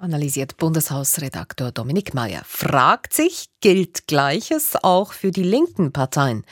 analysiert 0.04 0.58
Bundeshausredaktor 0.58 1.72
Dominik 1.72 2.14
Mayer. 2.14 2.44
Fragt 2.46 3.14
sich, 3.14 3.48
gilt 3.62 4.06
Gleiches 4.08 4.76
auch 4.84 5.14
für 5.14 5.32
die 5.32 5.44
linken 5.44 5.94
Parteien? 5.94 6.44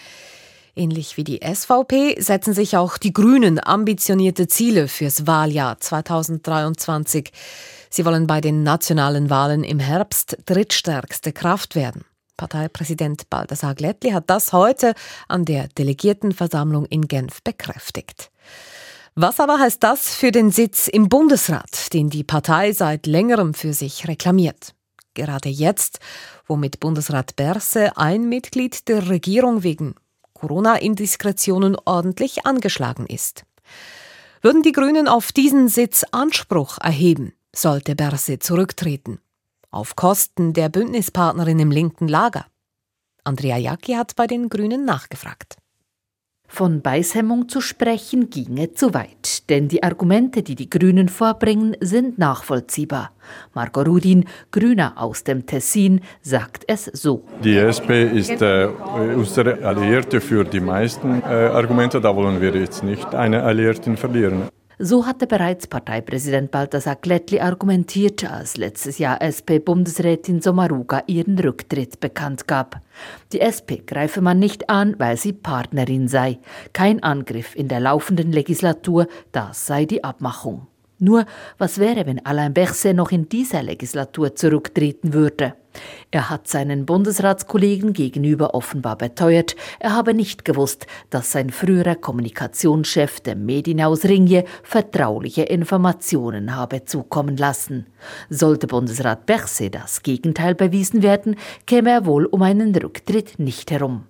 Ähnlich 0.75 1.17
wie 1.17 1.23
die 1.23 1.41
SVP 1.43 2.21
setzen 2.21 2.53
sich 2.53 2.77
auch 2.77 2.97
die 2.97 3.11
Grünen 3.11 3.59
ambitionierte 3.61 4.47
Ziele 4.47 4.87
fürs 4.87 5.27
Wahljahr 5.27 5.79
2023. 5.79 7.31
Sie 7.89 8.05
wollen 8.05 8.25
bei 8.25 8.39
den 8.39 8.63
nationalen 8.63 9.29
Wahlen 9.29 9.65
im 9.65 9.79
Herbst 9.79 10.37
drittstärkste 10.45 11.33
Kraft 11.33 11.75
werden. 11.75 12.05
Parteipräsident 12.37 13.29
Baldassar 13.29 13.75
Glättli 13.75 14.11
hat 14.11 14.29
das 14.29 14.53
heute 14.53 14.93
an 15.27 15.45
der 15.45 15.67
Delegiertenversammlung 15.67 16.85
in 16.85 17.07
Genf 17.07 17.43
bekräftigt. 17.43 18.31
Was 19.13 19.41
aber 19.41 19.59
heißt 19.59 19.83
das 19.83 20.15
für 20.15 20.31
den 20.31 20.51
Sitz 20.51 20.87
im 20.87 21.09
Bundesrat, 21.09 21.91
den 21.93 22.09
die 22.09 22.23
Partei 22.23 22.71
seit 22.71 23.07
längerem 23.07 23.53
für 23.53 23.73
sich 23.73 24.07
reklamiert? 24.07 24.73
Gerade 25.13 25.49
jetzt, 25.49 25.99
wo 26.47 26.55
mit 26.55 26.79
Bundesrat 26.79 27.35
Berse 27.35 27.97
ein 27.97 28.29
Mitglied 28.29 28.87
der 28.87 29.09
Regierung 29.09 29.63
wegen 29.63 29.95
Corona-Indiskretionen 30.41 31.77
ordentlich 31.85 32.47
angeschlagen 32.47 33.05
ist. 33.05 33.45
Würden 34.41 34.63
die 34.63 34.71
Grünen 34.71 35.07
auf 35.07 35.31
diesen 35.31 35.67
Sitz 35.67 36.03
Anspruch 36.11 36.79
erheben, 36.79 37.33
sollte 37.55 37.95
Berse 37.95 38.39
zurücktreten. 38.39 39.19
Auf 39.69 39.95
Kosten 39.95 40.53
der 40.53 40.69
Bündnispartnerin 40.69 41.59
im 41.59 41.69
linken 41.69 42.07
Lager. 42.07 42.47
Andrea 43.23 43.57
Jacki 43.57 43.93
hat 43.93 44.15
bei 44.15 44.25
den 44.25 44.49
Grünen 44.49 44.83
nachgefragt. 44.83 45.57
Von 46.53 46.81
Beißhemmung 46.81 47.47
zu 47.47 47.61
sprechen 47.61 48.29
ginge 48.29 48.73
zu 48.73 48.93
weit, 48.93 49.49
denn 49.49 49.69
die 49.69 49.83
Argumente, 49.83 50.43
die 50.43 50.55
die 50.55 50.69
Grünen 50.69 51.07
vorbringen, 51.07 51.77
sind 51.79 52.19
nachvollziehbar. 52.19 53.13
Marco 53.53 53.81
Rudin, 53.83 54.25
Grüner 54.51 54.95
aus 54.97 55.23
dem 55.23 55.45
Tessin, 55.45 56.01
sagt 56.21 56.65
es 56.67 56.91
so. 56.91 57.23
Die 57.41 57.55
SP 57.55 58.03
ist 58.03 58.41
äh, 58.41 58.67
unsere 59.15 59.63
Alliierte 59.63 60.19
für 60.19 60.43
die 60.43 60.59
meisten 60.59 61.21
äh, 61.21 61.25
Argumente, 61.25 62.01
da 62.01 62.13
wollen 62.13 62.41
wir 62.41 62.53
jetzt 62.53 62.83
nicht 62.83 63.15
eine 63.15 63.43
Alliierten 63.43 63.95
verlieren. 63.95 64.49
So 64.83 65.05
hatte 65.05 65.27
bereits 65.27 65.67
Parteipräsident 65.67 66.49
Balthasar 66.49 66.95
Glättli 66.95 67.39
argumentiert, 67.39 68.23
als 68.23 68.57
letztes 68.57 68.97
Jahr 68.97 69.21
SP-Bundesrätin 69.21 70.41
Sommaruga 70.41 71.03
ihren 71.05 71.37
Rücktritt 71.37 71.99
bekannt 71.99 72.47
gab. 72.47 72.81
Die 73.31 73.41
SP 73.45 73.85
greife 73.85 74.21
man 74.21 74.39
nicht 74.39 74.71
an, 74.71 74.95
weil 74.97 75.17
sie 75.17 75.33
Partnerin 75.33 76.07
sei. 76.07 76.39
Kein 76.73 77.03
Angriff 77.03 77.55
in 77.55 77.67
der 77.67 77.79
laufenden 77.79 78.31
Legislatur, 78.31 79.05
das 79.31 79.67
sei 79.67 79.85
die 79.85 80.03
Abmachung. 80.03 80.65
Nur, 81.03 81.25
was 81.57 81.79
wäre, 81.79 82.05
wenn 82.05 82.23
Alain 82.27 82.53
Berset 82.53 82.95
noch 82.95 83.11
in 83.11 83.27
dieser 83.27 83.63
Legislatur 83.63 84.35
zurücktreten 84.35 85.13
würde? 85.13 85.55
Er 86.11 86.29
hat 86.29 86.47
seinen 86.47 86.85
Bundesratskollegen 86.85 87.93
gegenüber 87.93 88.53
offenbar 88.53 88.97
beteuert, 88.97 89.55
er 89.79 89.95
habe 89.95 90.13
nicht 90.13 90.45
gewusst, 90.45 90.85
dass 91.09 91.31
sein 91.31 91.49
früherer 91.49 91.95
Kommunikationschef 91.95 93.19
dem 93.19 93.47
Medienhaus 93.47 94.05
Ringe 94.05 94.45
vertrauliche 94.61 95.41
Informationen 95.41 96.55
habe 96.55 96.85
zukommen 96.85 97.35
lassen. 97.35 97.87
Sollte 98.29 98.67
Bundesrat 98.67 99.25
Berset 99.25 99.73
das 99.73 100.03
Gegenteil 100.03 100.53
bewiesen 100.53 101.01
werden, 101.01 101.35
käme 101.65 101.89
er 101.89 102.05
wohl 102.05 102.27
um 102.27 102.43
einen 102.43 102.75
Rücktritt 102.75 103.39
nicht 103.39 103.71
herum. 103.71 104.03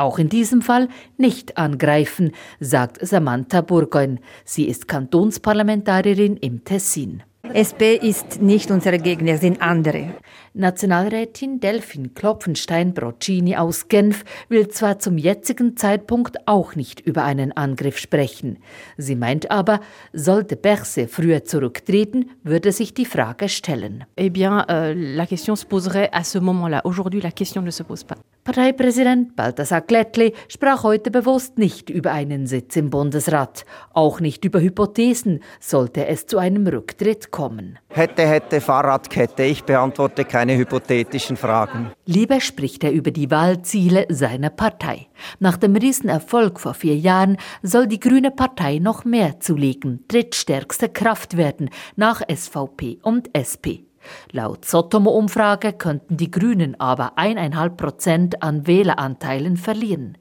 Auch 0.00 0.18
in 0.18 0.30
diesem 0.30 0.62
Fall 0.62 0.88
nicht 1.18 1.58
angreifen, 1.58 2.32
sagt 2.58 3.06
Samantha 3.06 3.60
Burgoin. 3.60 4.18
Sie 4.46 4.64
ist 4.64 4.88
Kantonsparlamentarierin 4.88 6.38
im 6.38 6.64
Tessin. 6.64 7.22
SP 7.52 8.00
ist 8.00 8.40
nicht 8.40 8.70
unsere 8.70 8.98
Gegner, 8.98 9.36
sind 9.36 9.60
andere. 9.60 10.14
Nationalrätin 10.54 11.60
Delphine 11.60 12.08
Klopfenstein-Broccini 12.08 13.56
aus 13.56 13.88
Genf 13.88 14.24
will 14.48 14.68
zwar 14.68 15.00
zum 15.00 15.18
jetzigen 15.18 15.76
Zeitpunkt 15.76 16.38
auch 16.46 16.76
nicht 16.76 17.00
über 17.00 17.24
einen 17.24 17.52
Angriff 17.52 17.98
sprechen. 17.98 18.58
Sie 18.96 19.16
meint 19.16 19.50
aber, 19.50 19.80
sollte 20.14 20.56
Berset 20.56 21.10
früher 21.10 21.44
zurücktreten, 21.44 22.30
würde 22.42 22.72
sich 22.72 22.94
die 22.94 23.04
Frage 23.04 23.50
stellen. 23.50 24.04
Eh 24.16 24.30
bien, 24.30 24.64
euh, 24.70 24.94
la 24.94 25.26
question 25.26 25.56
se 25.56 25.66
poserait 25.66 26.08
à 26.12 26.24
ce 26.24 26.38
moment-là. 26.38 26.80
Aujourd'hui, 26.84 27.20
la 27.20 27.32
question 27.32 27.60
ne 27.60 27.70
se 27.70 27.82
pose 27.82 28.04
pas. 28.04 28.16
Parteipräsident 28.50 29.36
Balthasar 29.36 29.80
Glättli 29.80 30.32
sprach 30.48 30.82
heute 30.82 31.12
bewusst 31.12 31.56
nicht 31.56 31.88
über 31.88 32.10
einen 32.10 32.48
Sitz 32.48 32.74
im 32.74 32.90
Bundesrat, 32.90 33.64
auch 33.92 34.18
nicht 34.18 34.44
über 34.44 34.60
Hypothesen, 34.60 35.38
sollte 35.60 36.08
es 36.08 36.26
zu 36.26 36.38
einem 36.38 36.66
Rücktritt 36.66 37.30
kommen. 37.30 37.78
Hätte, 37.90 38.26
hätte, 38.26 38.60
Fahrradkette. 38.60 39.44
Ich 39.44 39.62
beantworte 39.62 40.24
keine 40.24 40.56
hypothetischen 40.56 41.36
Fragen. 41.36 41.92
Lieber 42.06 42.40
spricht 42.40 42.82
er 42.82 42.90
über 42.90 43.12
die 43.12 43.30
Wahlziele 43.30 44.06
seiner 44.08 44.50
Partei. 44.50 45.06
Nach 45.38 45.56
dem 45.56 45.76
Riesenerfolg 45.76 46.58
vor 46.58 46.74
vier 46.74 46.96
Jahren 46.96 47.36
soll 47.62 47.86
die 47.86 48.00
Grüne 48.00 48.32
Partei 48.32 48.80
noch 48.80 49.04
mehr 49.04 49.38
zulegen, 49.38 50.02
drittstärkste 50.08 50.88
Kraft 50.88 51.36
werden 51.36 51.70
nach 51.94 52.20
SVP 52.28 52.98
und 53.02 53.30
SP. 53.38 53.89
Laut 54.32 54.64
Sotomo-Umfrage 54.64 55.72
könnten 55.72 56.16
die 56.16 56.30
Grünen 56.30 56.78
aber 56.80 57.12
eineinhalb 57.16 57.76
Prozent 57.76 58.42
an 58.42 58.66
Wähleranteilen 58.66 59.56
verlieren. 59.56 60.18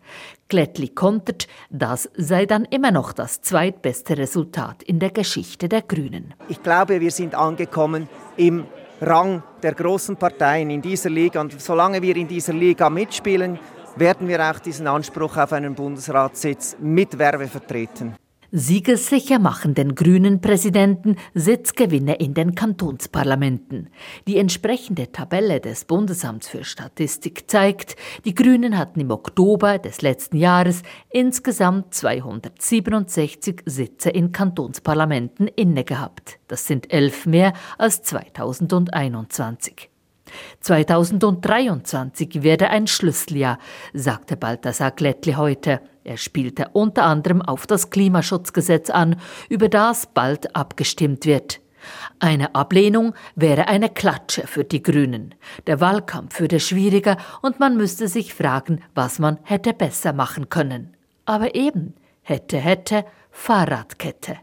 Glättli 0.47 0.89
kontert, 0.89 1.47
das 1.69 2.09
sei 2.15 2.45
dann 2.45 2.65
immer 2.65 2.91
noch 2.91 3.13
das 3.13 3.41
zweitbeste 3.41 4.17
Resultat 4.17 4.81
in 4.83 4.99
der 4.99 5.11
Geschichte 5.11 5.69
der 5.69 5.83
Grünen. 5.83 6.33
Ich 6.47 6.63
glaube, 6.63 6.99
wir 6.99 7.11
sind 7.11 7.35
angekommen 7.35 8.09
im 8.35 8.65
Rang 9.01 9.43
der 9.61 9.73
großen 9.73 10.17
Parteien 10.17 10.69
in 10.69 10.81
dieser 10.81 11.09
Liga. 11.09 11.39
Und 11.39 11.59
solange 11.61 12.01
wir 12.01 12.15
in 12.15 12.27
dieser 12.27 12.53
Liga 12.53 12.89
mitspielen, 12.89 13.59
werden 13.95 14.27
wir 14.27 14.43
auch 14.49 14.59
diesen 14.59 14.87
Anspruch 14.87 15.37
auf 15.37 15.53
einen 15.53 15.75
Bundesratssitz 15.75 16.77
mit 16.79 17.17
Werbe 17.17 17.47
vertreten. 17.47 18.15
Siegessicher 18.51 19.37
machen 19.37 19.75
den 19.75 19.93
grünen 19.93 20.41
Präsidenten 20.41 21.17
Sitzgewinne 21.35 22.15
in 22.15 22.33
den 22.33 22.55
Kantonsparlamenten. 22.55 23.89
Die 24.27 24.37
entsprechende 24.37 25.11
Tabelle 25.11 25.59
des 25.59 25.85
Bundesamts 25.85 26.47
für 26.47 26.63
Statistik 26.63 27.47
zeigt, 27.47 27.95
die 28.25 28.33
Grünen 28.33 28.75
hatten 28.75 29.01
im 29.01 29.11
Oktober 29.11 29.77
des 29.77 30.01
letzten 30.01 30.37
Jahres 30.37 30.81
insgesamt 31.11 31.93
267 31.93 33.61
Sitze 33.67 34.09
in 34.09 34.31
Kantonsparlamenten 34.31 35.47
inne 35.47 35.83
gehabt. 35.83 36.39
Das 36.47 36.65
sind 36.65 36.91
elf 36.91 37.27
mehr 37.27 37.53
als 37.77 38.01
2021. 38.01 39.91
2023 40.61 42.43
werde 42.43 42.69
ein 42.69 42.87
Schlüsseljahr, 42.87 43.59
sagte 43.93 44.37
Balthasar 44.37 44.91
Glättli 44.91 45.33
heute. 45.33 45.81
Er 46.03 46.17
spielte 46.17 46.69
unter 46.73 47.03
anderem 47.03 47.41
auf 47.41 47.67
das 47.67 47.89
Klimaschutzgesetz 47.89 48.89
an, 48.89 49.17
über 49.49 49.69
das 49.69 50.07
bald 50.07 50.55
abgestimmt 50.55 51.25
wird. 51.25 51.59
Eine 52.19 52.55
Ablehnung 52.55 53.13
wäre 53.35 53.67
eine 53.67 53.89
Klatsche 53.89 54.47
für 54.47 54.63
die 54.63 54.83
Grünen. 54.83 55.35
Der 55.67 55.79
Wahlkampf 55.79 56.39
würde 56.39 56.59
schwieriger 56.59 57.17
und 57.41 57.59
man 57.59 57.77
müsste 57.77 58.07
sich 58.07 58.33
fragen, 58.33 58.81
was 58.95 59.19
man 59.19 59.39
hätte 59.43 59.73
besser 59.73 60.13
machen 60.13 60.49
können. 60.49 60.95
Aber 61.25 61.55
eben, 61.55 61.95
hätte, 62.21 62.57
hätte, 62.57 63.05
Fahrradkette. 63.31 64.37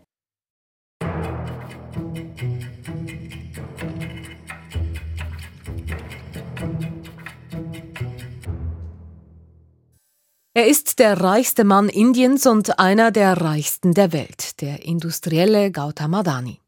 Er 10.56 10.68
ist 10.68 11.00
der 11.00 11.20
reichste 11.20 11.64
Mann 11.64 11.90
Indiens 11.90 12.46
und 12.46 12.78
einer 12.78 13.10
der 13.10 13.42
reichsten 13.42 13.92
der 13.92 14.14
Welt, 14.14 14.62
der 14.62 14.86
industrielle 14.86 15.70
Gautam 15.70 16.14
Adani. 16.14 16.62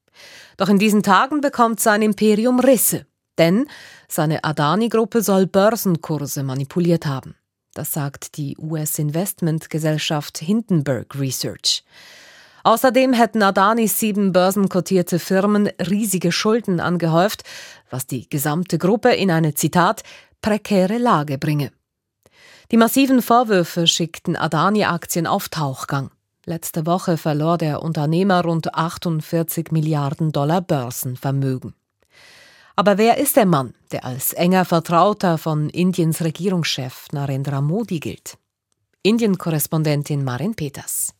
Doch 0.59 0.69
in 0.69 0.79
diesen 0.79 1.03
Tagen 1.03 1.41
bekommt 1.41 1.81
sein 1.81 2.03
Imperium 2.03 2.61
Risse, 2.61 3.07
denn 3.39 3.67
seine 4.07 4.45
Adani-Gruppe 4.45 5.23
soll 5.23 5.47
Börsenkurse 5.47 6.43
manipuliert 6.43 7.07
haben. 7.07 7.35
Das 7.73 7.91
sagt 7.91 8.37
die 8.37 8.59
US-Investmentgesellschaft 8.59 10.37
Hindenburg 10.37 11.19
Research. 11.19 11.83
Außerdem 12.65 13.15
hätten 13.15 13.43
Adanis 13.43 13.99
sieben 13.99 14.35
börsenkotierte 14.35 15.19
Firmen 15.19 15.71
riesige 15.81 16.31
Schulden 16.31 16.81
angehäuft, 16.81 17.43
was 17.89 18.07
die 18.07 18.29
gesamte 18.29 18.77
Gruppe 18.77 19.15
in 19.15 19.31
eine 19.31 19.55
Zitat 19.55 20.03
prekäre 20.43 20.99
Lage 20.99 21.39
bringe. 21.39 21.71
Die 22.71 22.77
massiven 22.77 23.23
Vorwürfe 23.23 23.87
schickten 23.87 24.37
Adani-Aktien 24.37 25.27
auf 25.27 25.49
Tauchgang. 25.49 26.11
Letzte 26.45 26.85
Woche 26.85 27.17
verlor 27.17 27.57
der 27.57 27.83
Unternehmer 27.83 28.43
rund 28.45 28.75
48 28.75 29.73
Milliarden 29.73 30.33
Dollar 30.33 30.61
Börsenvermögen. 30.61 31.73
Aber 32.77 32.99
wer 32.99 33.17
ist 33.17 33.37
der 33.37 33.47
Mann, 33.47 33.73
der 33.91 34.05
als 34.05 34.35
enger 34.35 34.67
Vertrauter 34.67 35.39
von 35.39 35.71
Indiens 35.71 36.21
Regierungschef 36.21 37.07
Narendra 37.11 37.63
Modi 37.63 38.01
gilt? 38.01 38.37
Indien-Korrespondentin 39.03 40.23
Marin 40.23 40.55
Peters. 40.55 41.15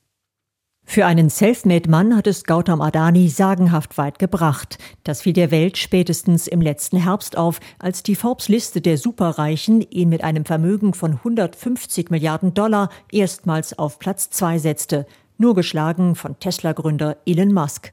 Für 0.91 1.05
einen 1.05 1.29
Selfmade-Mann 1.29 2.17
hat 2.17 2.27
es 2.27 2.45
Gautam 2.45 2.81
Adani 2.81 3.29
sagenhaft 3.29 3.99
weit 3.99 4.19
gebracht. 4.19 4.79
Das 5.05 5.21
fiel 5.21 5.35
der 5.35 5.51
Welt 5.51 5.77
spätestens 5.77 6.47
im 6.47 6.63
letzten 6.63 6.97
Herbst 6.97 7.37
auf, 7.37 7.61
als 7.79 8.03
die 8.03 8.15
Forbes-Liste 8.15 8.81
der 8.81 8.97
Superreichen 8.97 9.83
ihn 9.91 10.09
mit 10.09 10.25
einem 10.25 10.47
Vermögen 10.47 10.95
von 10.95 11.13
150 11.13 12.09
Milliarden 12.09 12.55
Dollar 12.55 12.89
erstmals 13.13 13.79
auf 13.79 13.99
Platz 13.99 14.31
zwei 14.31 14.57
setzte, 14.57 15.07
nur 15.37 15.55
geschlagen 15.55 16.15
von 16.15 16.41
Tesla-Gründer 16.41 17.19
Elon 17.27 17.53
Musk. 17.53 17.93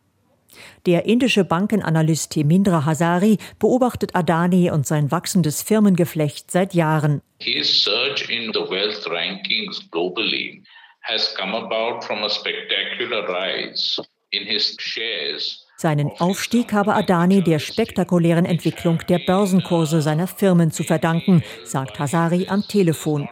Der 0.86 1.06
indische 1.06 1.44
Bankenanalyst 1.44 2.34
Hemindra 2.34 2.86
Hazari 2.86 3.40
beobachtet 3.60 4.16
Adani 4.16 4.72
und 4.72 4.88
sein 4.88 5.12
wachsendes 5.12 5.62
Firmengeflecht 5.64 6.50
seit 6.50 6.74
Jahren. 6.74 7.22
His 7.42 7.84
surge 7.84 8.32
in 8.32 8.54
the 8.54 8.62
wealth 8.62 9.06
rankings 9.10 9.86
globally 9.92 10.64
has 11.08 11.34
come 11.38 11.56
about 11.56 12.04
from 12.04 12.24
a 12.24 12.30
spectacular 12.30 13.28
rise 13.28 14.00
in 14.32 14.46
his 14.46 14.76
shares 14.80 15.66
seinen 15.78 16.10
Aufstieg 16.20 16.72
habe 16.72 16.94
Adani 16.94 17.44
der 17.44 17.60
spektakulären 17.60 18.46
Entwicklung 18.46 19.00
der 19.10 19.20
Börsenkurse 19.20 20.02
seiner 20.02 20.28
Firmen 20.28 20.72
zu 20.72 20.84
verdanken, 20.84 21.44
sagt 21.66 22.00
Hazari 22.00 22.48
am 22.48 22.62
Telefon. 22.62 23.28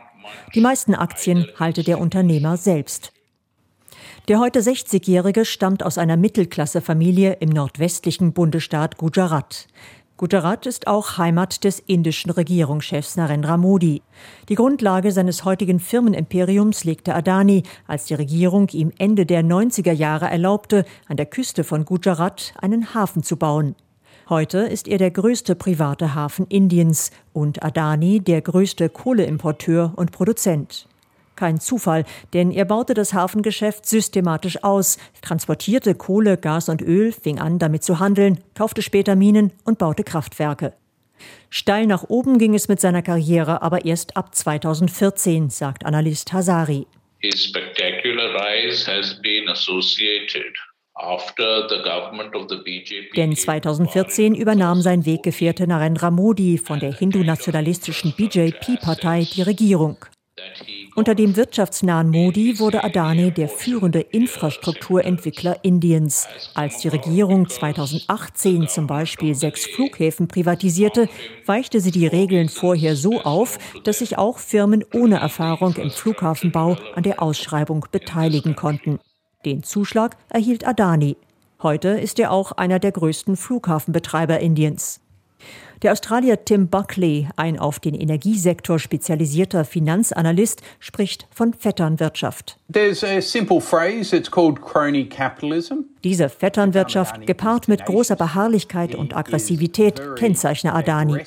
Die 0.53 0.61
meisten 0.61 0.93
Aktien 0.93 1.47
halte 1.57 1.83
der 1.83 1.99
Unternehmer 1.99 2.57
selbst. 2.57 3.13
Der 4.27 4.39
heute 4.39 4.59
60-Jährige 4.59 5.45
stammt 5.45 5.83
aus 5.83 5.97
einer 5.97 6.17
Mittelklassefamilie 6.17 7.37
im 7.39 7.49
nordwestlichen 7.49 8.33
Bundesstaat 8.33 8.97
Gujarat. 8.97 9.67
Gujarat 10.23 10.65
ist 10.67 10.87
auch 10.87 11.17
Heimat 11.17 11.65
des 11.65 11.79
indischen 11.79 12.31
Regierungschefs 12.31 13.17
Narendra 13.17 13.57
Modi. 13.57 14.01
Die 14.47 14.55
Grundlage 14.55 15.11
seines 15.11 15.43
heutigen 15.43 15.81
Firmenimperiums 15.81 16.85
legte 16.85 17.13
Adani, 17.13 17.63
als 17.87 18.05
die 18.05 18.13
Regierung 18.13 18.69
ihm 18.69 18.93
Ende 18.97 19.25
der 19.25 19.43
90er 19.43 19.91
Jahre 19.91 20.27
erlaubte, 20.29 20.85
an 21.09 21.17
der 21.17 21.25
Küste 21.25 21.65
von 21.65 21.83
Gujarat 21.83 22.53
einen 22.61 22.93
Hafen 22.93 23.21
zu 23.21 23.35
bauen. 23.35 23.75
Heute 24.29 24.59
ist 24.59 24.87
er 24.87 24.97
der 24.97 25.11
größte 25.11 25.55
private 25.55 26.15
Hafen 26.15 26.47
Indiens 26.47 27.11
und 27.33 27.61
Adani 27.61 28.21
der 28.21 28.41
größte 28.41 28.87
Kohleimporteur 28.87 29.91
und 29.97 30.13
Produzent. 30.13 30.87
Kein 31.35 31.59
Zufall, 31.59 32.05
denn 32.33 32.51
er 32.51 32.65
baute 32.65 32.93
das 32.93 33.13
Hafengeschäft 33.13 33.85
systematisch 33.85 34.63
aus, 34.63 34.97
transportierte 35.21 35.95
Kohle, 35.95 36.37
Gas 36.37 36.69
und 36.69 36.81
Öl, 36.81 37.11
fing 37.11 37.39
an, 37.39 37.59
damit 37.59 37.83
zu 37.83 37.99
handeln, 37.99 38.39
kaufte 38.55 38.81
später 38.81 39.15
Minen 39.15 39.51
und 39.63 39.79
baute 39.79 40.03
Kraftwerke. 40.03 40.73
Steil 41.49 41.87
nach 41.87 42.03
oben 42.09 42.37
ging 42.37 42.53
es 42.53 42.67
mit 42.67 42.79
seiner 42.79 43.01
Karriere 43.01 43.61
aber 43.61 43.85
erst 43.85 44.17
ab 44.17 44.35
2014, 44.35 45.49
sagt 45.49 45.85
Analyst 45.85 46.33
Hazari. 46.33 46.87
His 47.19 47.45
spectacular 47.45 48.33
rise 48.35 48.85
has 48.85 49.19
been 49.21 49.47
associated 49.47 50.53
Denn 53.15 53.35
2014 53.35 54.35
übernahm 54.35 54.81
sein 54.81 55.05
Weggefährte 55.05 55.65
Narendra 55.65 56.11
Modi 56.11 56.59
von 56.59 56.79
der 56.79 56.93
hindu-nationalistischen 56.93 58.13
BJP-Partei 58.15 59.27
die 59.33 59.41
Regierung. 59.41 59.97
Unter 60.95 61.15
dem 61.15 61.35
wirtschaftsnahen 61.35 62.09
Modi 62.09 62.59
wurde 62.59 62.83
Adani 62.83 63.31
der 63.31 63.49
führende 63.49 63.99
Infrastrukturentwickler 63.99 65.63
Indiens. 65.63 66.27
Als 66.53 66.77
die 66.79 66.89
Regierung 66.89 67.49
2018 67.49 68.67
zum 68.67 68.87
Beispiel 68.87 69.33
sechs 69.33 69.65
Flughäfen 69.65 70.27
privatisierte, 70.27 71.09
weichte 71.45 71.79
sie 71.79 71.91
die 71.91 72.07
Regeln 72.07 72.49
vorher 72.49 72.95
so 72.95 73.21
auf, 73.21 73.57
dass 73.83 73.99
sich 73.99 74.17
auch 74.17 74.37
Firmen 74.37 74.83
ohne 74.93 75.17
Erfahrung 75.17 75.75
im 75.75 75.89
Flughafenbau 75.89 76.77
an 76.95 77.03
der 77.03 77.21
Ausschreibung 77.21 77.85
beteiligen 77.91 78.55
konnten. 78.55 78.99
Den 79.45 79.63
Zuschlag 79.63 80.15
erhielt 80.29 80.67
Adani. 80.67 81.17
Heute 81.61 81.89
ist 81.89 82.19
er 82.19 82.31
auch 82.31 82.51
einer 82.51 82.79
der 82.79 82.91
größten 82.91 83.35
Flughafenbetreiber 83.35 84.39
Indiens. 84.39 85.02
Der 85.81 85.91
Australier 85.91 86.45
Tim 86.45 86.67
Buckley, 86.69 87.27
ein 87.35 87.59
auf 87.59 87.79
den 87.79 87.93
Energiesektor 87.93 88.79
spezialisierter 88.79 89.65
Finanzanalyst, 89.65 90.61
spricht 90.79 91.27
von 91.31 91.53
Vetternwirtschaft. 91.53 92.57
Diese 96.03 96.29
Vetternwirtschaft, 96.29 97.27
gepaart 97.27 97.67
mit 97.67 97.85
großer 97.85 98.15
Beharrlichkeit 98.15 98.95
und 98.95 99.15
Aggressivität, 99.15 100.01
kennzeichne 100.15 100.73
Adani. 100.73 101.23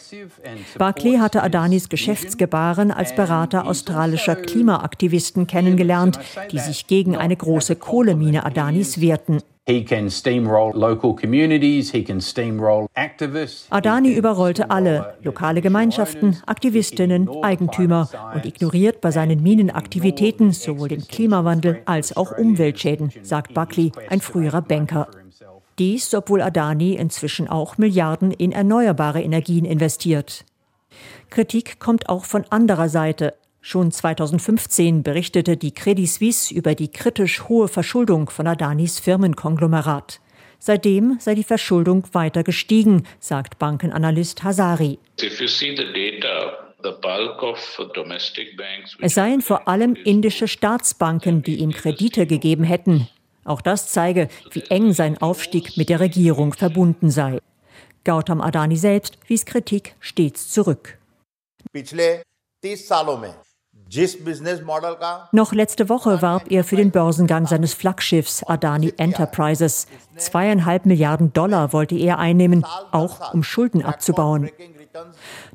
Buckley 0.78 1.18
hatte 1.18 1.42
Adanis 1.42 1.88
Geschäftsgebaren 1.88 2.90
als 2.90 3.14
Berater 3.14 3.66
australischer 3.66 4.36
Klimaaktivisten 4.36 5.46
kennengelernt, 5.46 6.18
die 6.50 6.58
sich 6.58 6.86
gegen 6.86 7.16
eine 7.16 7.36
große 7.36 7.76
Kohlemine 7.76 8.44
Adanis 8.44 9.00
wehrten. 9.00 9.40
Adani 13.70 14.12
überrollte 14.14 14.70
alle, 14.70 15.16
lokale 15.24 15.60
Gemeinschaften, 15.60 16.38
Aktivistinnen, 16.46 17.28
Eigentümer 17.42 18.08
und 18.32 18.46
ignoriert 18.46 19.00
bei 19.00 19.10
seinen 19.10 19.42
Minenaktivitäten 19.42 20.52
sowohl 20.52 20.90
den 20.90 21.08
Klimawandel 21.08 21.82
als 21.84 22.16
auch 22.16 22.38
Umweltschäden, 22.38 23.10
sagt 23.22 23.54
Buckley, 23.54 23.90
ein 24.08 24.20
früherer 24.20 24.62
Banker. 24.62 25.08
Dies, 25.80 26.14
obwohl 26.14 26.42
Adani 26.42 26.94
inzwischen 26.94 27.48
auch 27.48 27.76
Milliarden 27.76 28.30
in 28.30 28.52
erneuerbare 28.52 29.20
Energien 29.20 29.64
investiert. 29.64 30.44
Kritik 31.28 31.80
kommt 31.80 32.08
auch 32.08 32.24
von 32.24 32.44
anderer 32.50 32.88
Seite. 32.88 33.34
Schon 33.68 33.90
2015 33.90 35.02
berichtete 35.02 35.56
die 35.56 35.74
Credit 35.74 36.08
Suisse 36.08 36.54
über 36.54 36.76
die 36.76 36.86
kritisch 36.86 37.48
hohe 37.48 37.66
Verschuldung 37.66 38.30
von 38.30 38.46
Adanis 38.46 39.00
Firmenkonglomerat. 39.00 40.20
Seitdem 40.60 41.16
sei 41.18 41.34
die 41.34 41.42
Verschuldung 41.42 42.06
weiter 42.12 42.44
gestiegen, 42.44 43.08
sagt 43.18 43.58
Bankenanalyst 43.58 44.44
Hazari. 44.44 45.00
Es 49.00 49.14
seien 49.14 49.40
vor 49.42 49.66
allem 49.66 49.96
indische 49.96 50.46
Staatsbanken, 50.46 51.42
die 51.42 51.56
ihm 51.56 51.72
Kredite 51.72 52.28
gegeben 52.28 52.62
hätten. 52.62 53.08
Auch 53.42 53.62
das 53.62 53.90
zeige, 53.90 54.28
wie 54.52 54.62
eng 54.68 54.92
sein 54.92 55.18
Aufstieg 55.18 55.76
mit 55.76 55.88
der 55.88 55.98
Regierung 55.98 56.52
verbunden 56.52 57.10
sei. 57.10 57.40
Gautam 58.04 58.40
Adani 58.40 58.76
selbst 58.76 59.18
wies 59.26 59.44
Kritik 59.44 59.96
stets 59.98 60.52
zurück. 60.52 60.98
Noch 65.32 65.52
letzte 65.52 65.88
Woche 65.88 66.20
warb 66.20 66.50
er 66.50 66.64
für 66.64 66.76
den 66.76 66.90
Börsengang 66.90 67.46
seines 67.46 67.72
Flaggschiffs 67.72 68.42
Adani 68.42 68.92
Enterprises. 68.96 69.86
Zweieinhalb 70.16 70.86
Milliarden 70.86 71.32
Dollar 71.32 71.72
wollte 71.72 71.96
er 71.96 72.18
einnehmen, 72.18 72.64
auch 72.90 73.32
um 73.32 73.42
Schulden 73.44 73.82
abzubauen. 73.84 74.50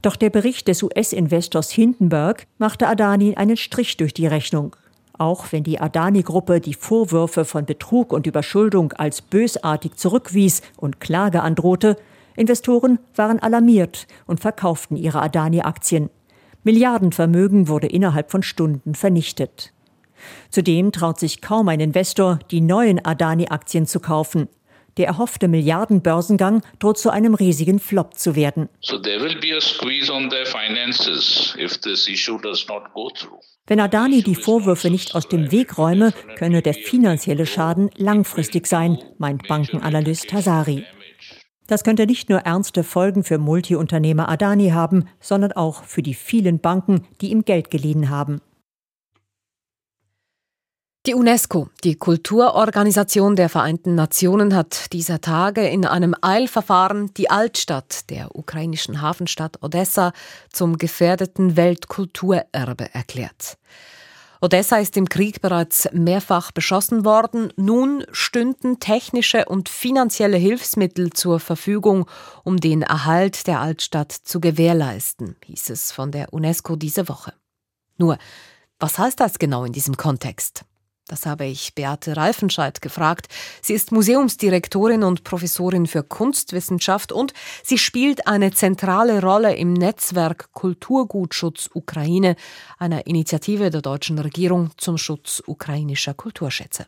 Doch 0.01 0.15
der 0.15 0.29
Bericht 0.29 0.67
des 0.67 0.81
US-Investors 0.81 1.71
Hindenburg 1.71 2.45
machte 2.57 2.87
Adani 2.87 3.35
einen 3.35 3.57
Strich 3.57 3.97
durch 3.97 4.13
die 4.13 4.27
Rechnung. 4.27 4.75
Auch 5.17 5.51
wenn 5.51 5.63
die 5.63 5.79
Adani-Gruppe 5.79 6.61
die 6.61 6.73
Vorwürfe 6.73 7.45
von 7.45 7.65
Betrug 7.65 8.13
und 8.13 8.27
Überschuldung 8.27 8.93
als 8.93 9.21
bösartig 9.21 9.95
zurückwies 9.95 10.61
und 10.77 10.99
Klage 10.99 11.41
androhte, 11.41 11.97
Investoren 12.35 12.97
waren 13.15 13.39
alarmiert 13.39 14.07
und 14.25 14.39
verkauften 14.39 14.95
ihre 14.95 15.21
Adani-Aktien. 15.21 16.09
Milliardenvermögen 16.63 17.67
wurde 17.67 17.87
innerhalb 17.87 18.31
von 18.31 18.43
Stunden 18.43 18.95
vernichtet. 18.95 19.73
Zudem 20.49 20.91
traut 20.91 21.19
sich 21.19 21.41
kaum 21.41 21.67
ein 21.69 21.79
Investor, 21.79 22.39
die 22.51 22.61
neuen 22.61 23.03
Adani-Aktien 23.03 23.87
zu 23.87 23.99
kaufen. 23.99 24.47
Der 24.97 25.07
erhoffte 25.07 25.47
Milliardenbörsengang 25.47 26.61
droht 26.79 26.97
zu 26.97 27.09
einem 27.09 27.33
riesigen 27.33 27.79
Flop 27.79 28.17
zu 28.17 28.35
werden. 28.35 28.69
Wenn 33.67 33.79
Adani 33.79 34.21
die 34.21 34.35
Vorwürfe 34.35 34.89
nicht 34.89 35.15
aus 35.15 35.27
dem 35.29 35.51
Weg 35.51 35.77
räume, 35.77 36.13
könne 36.35 36.61
der 36.61 36.73
finanzielle 36.73 37.45
Schaden 37.45 37.89
langfristig 37.95 38.67
sein, 38.67 38.97
meint 39.17 39.47
Bankenanalyst 39.47 40.33
Hazari. 40.33 40.83
Das 41.67 41.83
könnte 41.83 42.05
nicht 42.05 42.29
nur 42.29 42.39
ernste 42.39 42.83
Folgen 42.83 43.23
für 43.23 43.37
Multiunternehmer 43.37 44.27
Adani 44.27 44.69
haben, 44.69 45.07
sondern 45.19 45.53
auch 45.53 45.83
für 45.83 46.01
die 46.01 46.13
vielen 46.13 46.59
Banken, 46.59 47.05
die 47.21 47.31
ihm 47.31 47.45
Geld 47.45 47.71
geliehen 47.71 48.09
haben. 48.09 48.41
Die 51.07 51.15
UNESCO, 51.15 51.67
die 51.83 51.95
Kulturorganisation 51.95 53.35
der 53.35 53.49
Vereinten 53.49 53.95
Nationen, 53.95 54.55
hat 54.55 54.93
dieser 54.93 55.19
Tage 55.19 55.67
in 55.67 55.83
einem 55.83 56.13
Eilverfahren 56.21 57.11
die 57.15 57.27
Altstadt 57.27 58.11
der 58.11 58.35
ukrainischen 58.35 59.01
Hafenstadt 59.01 59.63
Odessa 59.63 60.13
zum 60.51 60.77
gefährdeten 60.77 61.57
Weltkulturerbe 61.57 62.93
erklärt. 62.93 63.57
Odessa 64.43 64.77
ist 64.77 64.97
im 64.97 65.07
Krieg 65.07 65.41
bereits 65.41 65.87
mehrfach 65.93 66.51
beschossen 66.51 67.05
worden. 67.05 67.53
Nun 67.57 68.03
stünden 68.11 68.79
technische 68.79 69.45
und 69.45 69.69
finanzielle 69.69 70.37
Hilfsmittel 70.37 71.11
zur 71.11 71.39
Verfügung, 71.39 72.09
um 72.43 72.57
den 72.57 72.81
Erhalt 72.81 73.45
der 73.45 73.59
Altstadt 73.59 74.11
zu 74.11 74.41
gewährleisten, 74.41 75.35
hieß 75.45 75.69
es 75.69 75.91
von 75.91 76.11
der 76.11 76.33
UNESCO 76.33 76.75
diese 76.75 77.07
Woche. 77.07 77.33
Nur, 77.97 78.17
was 78.79 78.97
heißt 78.97 79.19
das 79.19 79.37
genau 79.37 79.63
in 79.63 79.73
diesem 79.73 79.95
Kontext? 79.95 80.65
Das 81.11 81.25
habe 81.25 81.43
ich 81.43 81.75
Beate 81.75 82.15
Reifenscheid 82.15 82.81
gefragt. 82.81 83.27
Sie 83.61 83.73
ist 83.73 83.91
Museumsdirektorin 83.91 85.03
und 85.03 85.25
Professorin 85.25 85.85
für 85.85 86.03
Kunstwissenschaft 86.03 87.11
und 87.11 87.33
sie 87.65 87.77
spielt 87.77 88.27
eine 88.27 88.51
zentrale 88.51 89.21
Rolle 89.21 89.53
im 89.57 89.73
Netzwerk 89.73 90.53
Kulturgutschutz 90.53 91.69
Ukraine, 91.73 92.37
einer 92.79 93.07
Initiative 93.07 93.69
der 93.69 93.81
deutschen 93.81 94.19
Regierung 94.19 94.71
zum 94.77 94.97
Schutz 94.97 95.43
ukrainischer 95.45 96.13
Kulturschätze. 96.13 96.85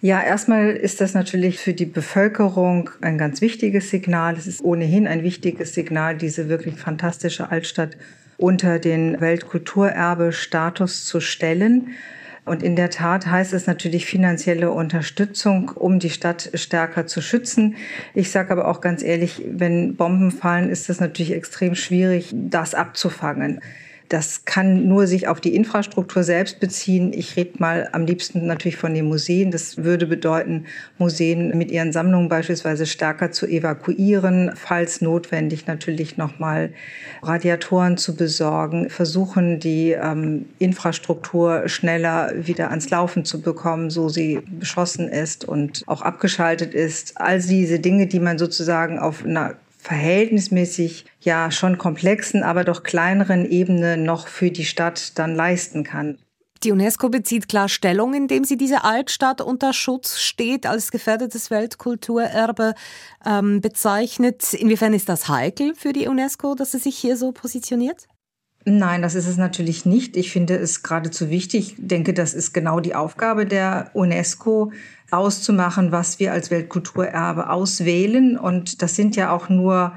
Ja, 0.00 0.22
erstmal 0.22 0.70
ist 0.70 1.02
das 1.02 1.12
natürlich 1.12 1.58
für 1.58 1.74
die 1.74 1.84
Bevölkerung 1.84 2.88
ein 3.02 3.18
ganz 3.18 3.42
wichtiges 3.42 3.90
Signal. 3.90 4.38
Es 4.38 4.46
ist 4.46 4.64
ohnehin 4.64 5.06
ein 5.06 5.22
wichtiges 5.22 5.74
Signal, 5.74 6.16
diese 6.16 6.48
wirklich 6.48 6.76
fantastische 6.76 7.50
Altstadt 7.50 7.98
unter 8.38 8.78
den 8.78 9.20
Weltkulturerbe-Status 9.20 11.04
zu 11.04 11.20
stellen. 11.20 11.88
Und 12.46 12.62
in 12.62 12.76
der 12.76 12.90
Tat 12.90 13.26
heißt 13.26 13.52
es 13.52 13.66
natürlich 13.66 14.06
finanzielle 14.06 14.70
Unterstützung, 14.70 15.70
um 15.70 15.98
die 15.98 16.10
Stadt 16.10 16.50
stärker 16.54 17.06
zu 17.06 17.20
schützen. 17.20 17.74
Ich 18.14 18.30
sage 18.30 18.52
aber 18.52 18.68
auch 18.68 18.80
ganz 18.80 19.02
ehrlich, 19.02 19.42
wenn 19.46 19.96
Bomben 19.96 20.30
fallen, 20.30 20.70
ist 20.70 20.88
es 20.88 21.00
natürlich 21.00 21.32
extrem 21.32 21.74
schwierig, 21.74 22.32
das 22.32 22.74
abzufangen. 22.74 23.60
Das 24.08 24.44
kann 24.44 24.86
nur 24.86 25.06
sich 25.06 25.28
auf 25.28 25.40
die 25.40 25.54
Infrastruktur 25.54 26.22
selbst 26.22 26.60
beziehen. 26.60 27.12
Ich 27.12 27.36
rede 27.36 27.52
mal 27.58 27.88
am 27.92 28.06
liebsten 28.06 28.46
natürlich 28.46 28.76
von 28.76 28.94
den 28.94 29.06
Museen. 29.06 29.50
Das 29.50 29.78
würde 29.78 30.06
bedeuten, 30.06 30.66
Museen 30.98 31.56
mit 31.58 31.70
ihren 31.70 31.92
Sammlungen 31.92 32.28
beispielsweise 32.28 32.86
stärker 32.86 33.32
zu 33.32 33.46
evakuieren, 33.46 34.52
falls 34.54 35.00
notwendig 35.00 35.66
natürlich 35.66 36.16
nochmal 36.16 36.70
Radiatoren 37.22 37.96
zu 37.96 38.14
besorgen, 38.16 38.90
versuchen 38.90 39.58
die 39.58 39.92
ähm, 39.92 40.46
Infrastruktur 40.58 41.68
schneller 41.68 42.32
wieder 42.36 42.70
ans 42.70 42.90
Laufen 42.90 43.24
zu 43.24 43.40
bekommen, 43.40 43.90
so 43.90 44.08
sie 44.08 44.40
beschossen 44.58 45.08
ist 45.08 45.44
und 45.44 45.82
auch 45.86 46.02
abgeschaltet 46.02 46.74
ist. 46.74 47.20
All 47.20 47.40
diese 47.40 47.80
Dinge, 47.80 48.06
die 48.06 48.20
man 48.20 48.38
sozusagen 48.38 48.98
auf 48.98 49.24
einer 49.24 49.56
verhältnismäßig 49.86 51.04
ja 51.20 51.52
schon 51.52 51.78
komplexen, 51.78 52.42
aber 52.42 52.64
doch 52.64 52.82
kleineren 52.82 53.48
Ebene 53.48 53.96
noch 53.96 54.26
für 54.26 54.50
die 54.50 54.64
Stadt 54.64 55.16
dann 55.16 55.36
leisten 55.36 55.84
kann. 55.84 56.18
Die 56.64 56.72
UNESCO 56.72 57.08
bezieht 57.08 57.48
klar 57.48 57.68
Stellung, 57.68 58.14
indem 58.14 58.42
sie 58.42 58.56
diese 58.56 58.82
Altstadt 58.82 59.40
unter 59.40 59.72
Schutz 59.72 60.18
steht, 60.18 60.66
als 60.66 60.90
gefährdetes 60.90 61.50
Weltkulturerbe 61.50 62.74
ähm, 63.24 63.60
bezeichnet. 63.60 64.54
Inwiefern 64.54 64.92
ist 64.92 65.08
das 65.08 65.28
heikel 65.28 65.74
für 65.76 65.92
die 65.92 66.08
UNESCO, 66.08 66.54
dass 66.56 66.72
sie 66.72 66.78
sich 66.78 66.96
hier 66.96 67.16
so 67.16 67.30
positioniert? 67.30 68.08
Nein, 68.68 69.00
das 69.00 69.14
ist 69.14 69.28
es 69.28 69.36
natürlich 69.36 69.86
nicht. 69.86 70.16
Ich 70.16 70.32
finde 70.32 70.56
es 70.56 70.82
geradezu 70.82 71.30
wichtig. 71.30 71.76
Ich 71.78 71.86
denke, 71.86 72.12
das 72.12 72.34
ist 72.34 72.52
genau 72.52 72.80
die 72.80 72.96
Aufgabe 72.96 73.46
der 73.46 73.92
UNESCO, 73.94 74.72
auszumachen, 75.12 75.92
was 75.92 76.18
wir 76.18 76.32
als 76.32 76.50
Weltkulturerbe 76.50 77.48
auswählen. 77.48 78.36
Und 78.36 78.82
das 78.82 78.96
sind 78.96 79.14
ja 79.14 79.30
auch 79.30 79.48
nur 79.48 79.92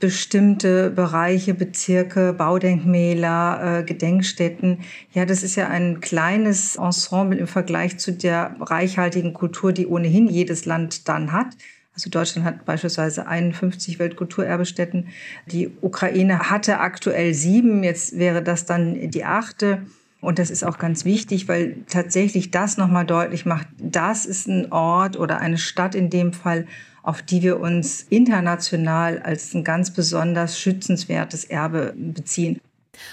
bestimmte 0.00 0.88
Bereiche, 0.88 1.52
Bezirke, 1.52 2.32
Baudenkmäler, 2.32 3.80
äh, 3.80 3.82
Gedenkstätten. 3.84 4.78
Ja, 5.12 5.26
das 5.26 5.42
ist 5.42 5.56
ja 5.56 5.68
ein 5.68 6.00
kleines 6.00 6.76
Ensemble 6.76 7.38
im 7.38 7.46
Vergleich 7.46 7.98
zu 7.98 8.10
der 8.10 8.56
reichhaltigen 8.58 9.34
Kultur, 9.34 9.74
die 9.74 9.86
ohnehin 9.86 10.28
jedes 10.28 10.64
Land 10.64 11.08
dann 11.08 11.32
hat. 11.32 11.48
Also 11.94 12.10
Deutschland 12.10 12.44
hat 12.44 12.64
beispielsweise 12.64 13.26
51 13.26 13.98
Weltkulturerbestätten. 13.98 15.08
Die 15.46 15.70
Ukraine 15.80 16.50
hatte 16.50 16.80
aktuell 16.80 17.34
sieben. 17.34 17.84
Jetzt 17.84 18.18
wäre 18.18 18.42
das 18.42 18.66
dann 18.66 19.10
die 19.10 19.24
achte. 19.24 19.82
Und 20.20 20.38
das 20.38 20.50
ist 20.50 20.64
auch 20.64 20.78
ganz 20.78 21.04
wichtig, 21.04 21.48
weil 21.48 21.76
tatsächlich 21.88 22.50
das 22.50 22.78
nochmal 22.78 23.04
deutlich 23.04 23.44
macht, 23.44 23.68
das 23.78 24.24
ist 24.24 24.48
ein 24.48 24.72
Ort 24.72 25.18
oder 25.18 25.38
eine 25.38 25.58
Stadt 25.58 25.94
in 25.94 26.08
dem 26.08 26.32
Fall, 26.32 26.66
auf 27.02 27.20
die 27.20 27.42
wir 27.42 27.60
uns 27.60 28.06
international 28.08 29.18
als 29.18 29.52
ein 29.52 29.62
ganz 29.64 29.92
besonders 29.92 30.58
schützenswertes 30.58 31.44
Erbe 31.44 31.92
beziehen. 31.94 32.58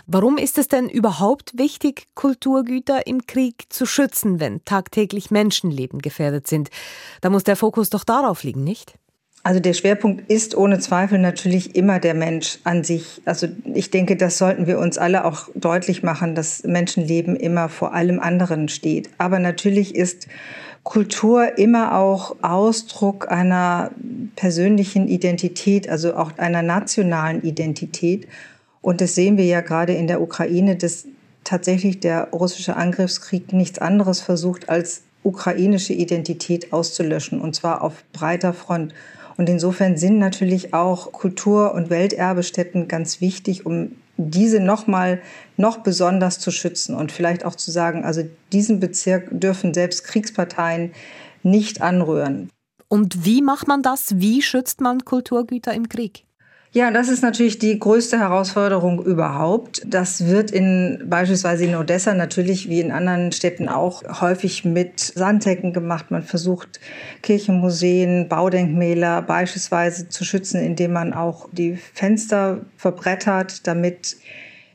Warum 0.08 0.38
ist 0.38 0.58
es 0.58 0.67
denn 0.67 0.89
überhaupt 0.89 1.58
wichtig, 1.58 2.08
Kulturgüter 2.15 3.08
im 3.08 3.26
Krieg 3.26 3.65
zu 3.70 3.86
schützen, 3.86 4.39
wenn 4.39 4.63
tagtäglich 4.65 5.32
Menschenleben 5.32 6.00
gefährdet 6.00 6.48
sind? 6.48 6.70
Da 7.22 7.30
muss 7.30 7.44
der 7.44 7.56
Fokus 7.56 7.89
doch 7.89 8.04
darauf 8.04 8.44
liegen, 8.44 8.63
nicht? 8.63 8.96
Also 9.44 9.60
der 9.60 9.74
Schwerpunkt 9.74 10.30
ist 10.30 10.56
ohne 10.56 10.78
Zweifel 10.80 11.17
natürlich 11.17 11.76
immer 11.76 12.00
der 12.00 12.13
Mensch 12.13 12.60
an 12.63 12.84
sich. 12.84 13.22
Also 13.26 13.48
ich 13.74 13.89
denke, 13.89 14.15
das 14.15 14.38
sollten 14.38 14.67
wir 14.67 14.78
uns 14.78 15.00
alle 15.00 15.26
auch 15.26 15.50
deutlich 15.56 16.04
machen, 16.04 16.36
dass 16.36 16.63
Menschenleben 16.63 17.36
immer 17.36 17.67
vor 17.67 17.94
allem 17.94 18.20
anderen 18.20 18.70
steht. 18.70 19.10
Aber 19.17 19.39
natürlich 19.39 19.96
ist 19.96 20.28
Kultur 20.84 21.58
immer 21.58 21.98
auch 21.98 22.36
Ausdruck 22.41 23.32
einer 23.32 23.91
persönlichen 24.36 25.08
Identität, 25.08 25.89
also 25.89 26.15
auch 26.15 26.38
einer 26.38 26.62
nationalen 26.62 27.41
Identität. 27.41 28.28
Und 28.82 29.02
das 29.02 29.15
sehen 29.15 29.38
wir 29.38 29.46
ja 29.46 29.62
gerade 29.62 29.94
in 29.94 30.08
der 30.08 30.22
Ukraine, 30.22 30.76
dass 30.76 31.06
tatsächlich 31.44 32.00
der 32.00 32.30
russische 32.32 32.76
Angriffskrieg 32.76 33.54
nichts 33.54 33.80
anderes 33.80 34.22
versucht, 34.22 34.70
als 34.70 35.04
ukrainische 35.24 35.94
Identität 35.94 36.74
auszulöschen, 36.74 37.41
und 37.41 37.56
zwar 37.56 37.82
auf 37.84 38.04
breiter 38.12 38.54
Front. 38.54 38.94
Und 39.38 39.50
insofern 39.50 39.98
sind 39.98 40.17
natürlich 40.17 40.74
auch 40.74 41.12
Kultur- 41.12 41.74
und 41.74 41.89
Welterbestätten 41.89 42.88
ganz 42.88 43.22
wichtig, 43.22 43.65
um 43.65 43.96
diese 44.17 44.60
nochmal 44.60 45.22
noch 45.58 45.78
besonders 45.78 46.39
zu 46.39 46.52
schützen 46.52 46.96
und 46.96 47.12
vielleicht 47.12 47.46
auch 47.46 47.56
zu 47.56 47.72
sagen, 47.72 48.04
also 48.04 48.24
diesen 48.52 48.80
Bezirk 48.80 49.30
dürfen 49.32 49.74
selbst 49.74 50.04
Kriegsparteien 50.04 50.91
nicht 51.44 51.82
anrühren. 51.82 52.50
Und 52.88 53.26
wie 53.26 53.41
macht 53.41 53.67
man 53.67 53.82
das? 53.82 54.20
Wie 54.20 54.41
schützt 54.41 54.82
man 54.82 55.06
Kulturgüter 55.06 55.74
im 55.74 55.88
Krieg? 55.88 56.26
Ja, 56.73 56.89
das 56.89 57.10
ist 57.10 57.21
natürlich 57.21 57.60
die 57.60 57.77
größte 57.77 58.17
Herausforderung 58.17 59.03
überhaupt. 59.03 59.81
Das 59.86 60.27
wird 60.27 60.51
in 60.51 61.03
beispielsweise 61.05 61.65
in 61.65 61.75
Odessa 61.75 62.13
natürlich 62.13 62.69
wie 62.69 62.79
in 62.79 62.91
anderen 62.91 63.34
Städten 63.34 63.67
auch 63.67 64.21
häufig 64.21 64.63
mit 64.63 65.01
Sanddecken 65.01 65.73
gemacht. 65.73 66.12
Man 66.12 66.23
versucht 66.23 66.79
Kirchenmuseen, 67.23 68.29
Baudenkmäler 68.29 69.21
beispielsweise 69.21 70.07
zu 70.07 70.23
schützen, 70.23 70.62
indem 70.62 70.93
man 70.93 71.12
auch 71.13 71.49
die 71.51 71.75
Fenster 71.75 72.62
verbrettert, 72.77 73.67
damit 73.67 74.15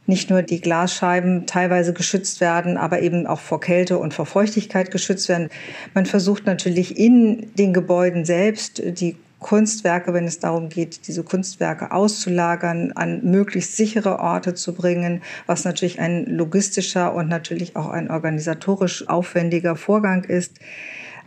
nicht 0.05 0.29
nur 0.29 0.43
die 0.43 0.61
Glasscheiben 0.61 1.47
teilweise 1.47 1.95
geschützt 1.95 2.43
werden, 2.43 2.77
aber 2.77 3.01
eben 3.01 3.27
auch 3.27 3.41
vor 3.41 3.59
Kälte 3.59 3.97
und 3.97 4.13
vor 4.13 4.27
Feuchtigkeit 4.27 4.91
geschützt 4.91 5.31
werden. 5.31 5.49
Man 5.95 6.05
versucht 6.05 6.45
natürlich 6.45 6.99
in 6.99 7.55
den 7.55 7.73
Gebäuden 7.73 8.27
selbst 8.27 8.83
die 8.85 9.17
Kunstwerke, 9.47 10.13
wenn 10.13 10.25
es 10.25 10.41
darum 10.41 10.69
geht, 10.71 11.07
diese 11.07 11.23
Kunstwerke 11.23 11.93
auszulagern, 11.93 12.91
an 12.97 13.21
möglichst 13.23 13.77
sichere 13.77 14.19
Orte 14.19 14.55
zu 14.55 14.75
bringen, 14.75 15.23
was 15.47 15.65
natürlich 15.65 16.01
ein 16.01 16.27
logistischer 16.27 17.15
und 17.15 17.29
natürlich 17.29 17.77
auch 17.77 17.89
ein 17.89 18.11
organisatorisch 18.11 19.09
aufwendiger 19.09 19.77
Vorgang 19.77 20.25
ist. 20.25 20.59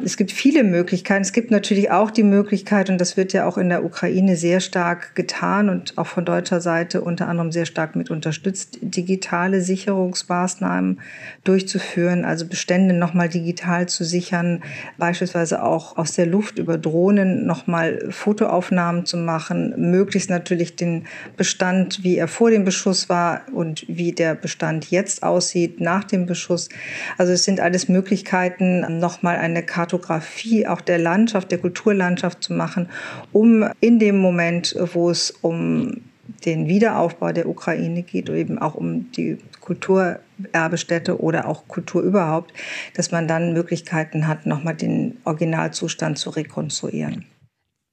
Es 0.01 0.15
gibt 0.15 0.31
viele 0.31 0.63
Möglichkeiten. 0.63 1.23
Es 1.23 1.33
gibt 1.33 1.51
natürlich 1.51 1.91
auch 1.91 2.09
die 2.09 2.23
Möglichkeit, 2.23 2.89
und 2.89 3.01
das 3.01 3.17
wird 3.17 3.33
ja 3.33 3.45
auch 3.45 3.57
in 3.57 3.67
der 3.67 3.83
Ukraine 3.83 4.37
sehr 4.37 4.61
stark 4.61 5.13
getan 5.13 5.67
und 5.67 5.97
auch 5.97 6.07
von 6.07 6.23
deutscher 6.23 6.61
Seite 6.61 7.01
unter 7.01 7.27
anderem 7.27 7.51
sehr 7.51 7.65
stark 7.65 7.97
mit 7.97 8.09
unterstützt, 8.09 8.79
digitale 8.81 9.59
Sicherungsmaßnahmen 9.59 11.01
durchzuführen, 11.43 12.23
also 12.23 12.47
Bestände 12.47 12.93
nochmal 12.93 13.27
digital 13.27 13.89
zu 13.89 14.05
sichern, 14.05 14.63
beispielsweise 14.97 15.63
auch 15.63 15.97
aus 15.97 16.13
der 16.13 16.27
Luft 16.27 16.59
über 16.59 16.77
Drohnen 16.77 17.45
nochmal 17.45 18.07
Fotoaufnahmen 18.09 19.05
zu 19.05 19.17
machen, 19.17 19.73
möglichst 19.91 20.29
natürlich 20.29 20.77
den 20.77 21.07
Bestand, 21.35 22.05
wie 22.05 22.15
er 22.15 22.29
vor 22.29 22.51
dem 22.51 22.63
Beschuss 22.63 23.09
war 23.09 23.41
und 23.51 23.83
wie 23.89 24.13
der 24.13 24.35
Bestand 24.35 24.91
jetzt 24.91 25.23
aussieht 25.23 25.81
nach 25.81 26.05
dem 26.05 26.25
Beschuss. 26.25 26.69
Also 27.17 27.33
es 27.33 27.43
sind 27.43 27.59
alles 27.59 27.89
Möglichkeiten, 27.89 28.99
nochmal 28.99 29.35
eine 29.35 29.61
Karte 29.61 29.88
Kartografie 29.89 30.67
auch 30.67 30.81
der 30.81 30.99
Landschaft, 30.99 31.51
der 31.51 31.57
Kulturlandschaft 31.57 32.43
zu 32.43 32.53
machen, 32.53 32.89
um 33.31 33.67
in 33.79 33.99
dem 33.99 34.19
Moment, 34.19 34.75
wo 34.93 35.09
es 35.09 35.31
um 35.41 36.01
den 36.45 36.67
Wiederaufbau 36.67 37.31
der 37.31 37.49
Ukraine 37.49 38.03
geht, 38.03 38.29
eben 38.29 38.59
auch 38.59 38.75
um 38.75 39.11
die 39.13 39.39
Kulturerbestätte 39.61 41.19
oder 41.19 41.47
auch 41.47 41.67
Kultur 41.67 42.03
überhaupt, 42.03 42.53
dass 42.93 43.11
man 43.11 43.27
dann 43.27 43.53
Möglichkeiten 43.53 44.27
hat, 44.27 44.45
nochmal 44.45 44.75
den 44.75 45.17
Originalzustand 45.25 46.19
zu 46.19 46.29
rekonstruieren. 46.29 47.25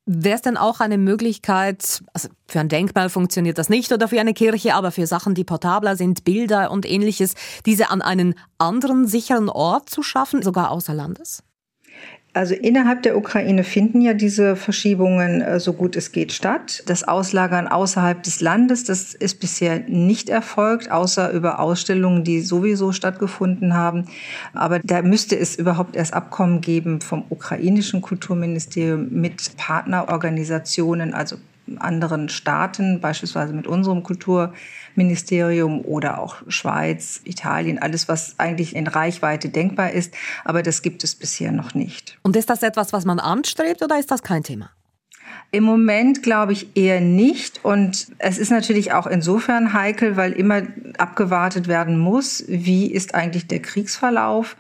Wäre 0.08 0.36
es 0.36 0.42
denn 0.42 0.56
auch 0.56 0.78
eine 0.78 0.98
Möglichkeit, 0.98 2.04
also 2.12 2.28
für 2.46 2.60
ein 2.60 2.68
Denkmal 2.68 3.08
funktioniert 3.08 3.58
das 3.58 3.68
nicht 3.68 3.90
oder 3.90 4.06
für 4.06 4.20
eine 4.20 4.34
Kirche, 4.34 4.74
aber 4.74 4.92
für 4.92 5.06
Sachen, 5.06 5.34
die 5.34 5.42
portabler 5.42 5.96
sind, 5.96 6.22
Bilder 6.22 6.70
und 6.70 6.88
ähnliches, 6.88 7.34
diese 7.64 7.90
an 7.90 8.02
einen 8.02 8.34
anderen 8.58 9.08
sicheren 9.08 9.48
Ort 9.48 9.90
zu 9.90 10.04
schaffen, 10.04 10.42
sogar 10.42 10.70
außer 10.70 10.94
Landes? 10.94 11.42
Also 12.36 12.54
innerhalb 12.54 13.02
der 13.02 13.16
Ukraine 13.16 13.64
finden 13.64 14.02
ja 14.02 14.12
diese 14.12 14.56
Verschiebungen 14.56 15.40
äh, 15.40 15.58
so 15.58 15.72
gut 15.72 15.96
es 15.96 16.12
geht 16.12 16.32
statt. 16.32 16.82
Das 16.84 17.02
Auslagern 17.02 17.66
außerhalb 17.66 18.22
des 18.22 18.42
Landes, 18.42 18.84
das 18.84 19.14
ist 19.14 19.40
bisher 19.40 19.80
nicht 19.88 20.28
erfolgt, 20.28 20.90
außer 20.90 21.32
über 21.32 21.60
Ausstellungen, 21.60 22.24
die 22.24 22.42
sowieso 22.42 22.92
stattgefunden 22.92 23.72
haben. 23.72 24.04
Aber 24.52 24.80
da 24.80 25.00
müsste 25.00 25.38
es 25.38 25.56
überhaupt 25.56 25.96
erst 25.96 26.12
Abkommen 26.12 26.60
geben 26.60 27.00
vom 27.00 27.24
ukrainischen 27.30 28.02
Kulturministerium 28.02 29.08
mit 29.10 29.56
Partnerorganisationen, 29.56 31.14
also 31.14 31.36
anderen 31.78 32.28
Staaten, 32.28 33.00
beispielsweise 33.00 33.54
mit 33.54 33.66
unserem 33.66 34.02
Kulturministerium 34.96 35.82
oder 35.82 36.18
auch 36.18 36.36
Schweiz, 36.48 37.20
Italien, 37.24 37.78
alles, 37.78 38.08
was 38.08 38.38
eigentlich 38.38 38.74
in 38.74 38.86
Reichweite 38.86 39.50
denkbar 39.50 39.92
ist. 39.92 40.14
Aber 40.44 40.62
das 40.62 40.80
gibt 40.80 41.04
es 41.04 41.14
bisher 41.14 41.52
noch 41.52 41.74
nicht. 41.74 42.18
Und 42.22 42.34
ist 42.34 42.48
das 42.48 42.62
etwas, 42.62 42.92
was 42.92 43.04
man 43.04 43.20
anstrebt 43.20 43.82
oder 43.82 43.98
ist 43.98 44.10
das 44.10 44.22
kein 44.22 44.42
Thema? 44.42 44.70
Im 45.52 45.64
Moment 45.64 46.22
glaube 46.22 46.52
ich 46.52 46.76
eher 46.76 47.00
nicht. 47.00 47.62
Und 47.62 48.08
es 48.18 48.38
ist 48.38 48.50
natürlich 48.50 48.92
auch 48.92 49.06
insofern 49.06 49.74
heikel, 49.74 50.16
weil 50.16 50.32
immer 50.32 50.62
abgewartet 50.98 51.68
werden 51.68 51.98
muss, 51.98 52.44
wie 52.48 52.90
ist 52.90 53.14
eigentlich 53.14 53.46
der 53.46 53.60
Kriegsverlauf 53.60 54.56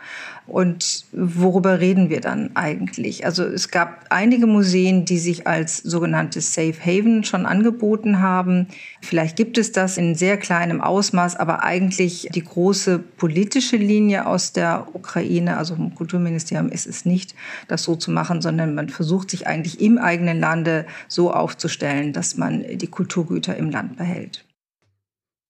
und 0.46 1.04
worüber 1.12 1.80
reden 1.80 2.08
wir 2.08 2.20
dann 2.20 2.50
eigentlich? 2.54 3.24
Also 3.26 3.44
es 3.44 3.70
gab 3.70 4.06
einige 4.10 4.46
Museen, 4.46 5.04
die 5.04 5.18
sich 5.18 5.46
als 5.46 5.78
sogenanntes 5.78 6.54
Safe 6.54 6.74
Haven 6.80 7.24
schon 7.24 7.46
angeboten 7.46 8.20
haben. 8.22 8.68
Vielleicht 9.00 9.36
gibt 9.36 9.58
es 9.58 9.72
das 9.72 9.98
in 9.98 10.14
sehr 10.14 10.36
kleinem 10.36 10.80
Ausmaß, 10.80 11.36
aber 11.36 11.64
eigentlich 11.64 12.28
die 12.32 12.44
große 12.44 13.00
politische 13.00 13.76
Linie 13.76 14.26
aus 14.26 14.52
der 14.52 14.86
Ukraine, 14.92 15.56
also 15.56 15.74
vom 15.74 15.94
Kulturministerium, 15.94 16.68
ist 16.68 16.86
es 16.86 17.04
nicht, 17.04 17.34
das 17.66 17.82
so 17.82 17.96
zu 17.96 18.12
machen, 18.12 18.40
sondern 18.40 18.74
man 18.74 18.88
versucht 18.88 19.30
sich 19.30 19.48
eigentlich 19.48 19.80
im 19.80 19.98
eigenen 19.98 20.38
Lande 20.38 20.86
so 21.08 21.32
aufzustellen, 21.32 22.12
dass 22.12 22.36
man 22.36 22.64
die 22.78 22.86
Kulturgüter 22.86 23.56
im 23.56 23.70
Land 23.70 23.96
behält. 23.96 24.45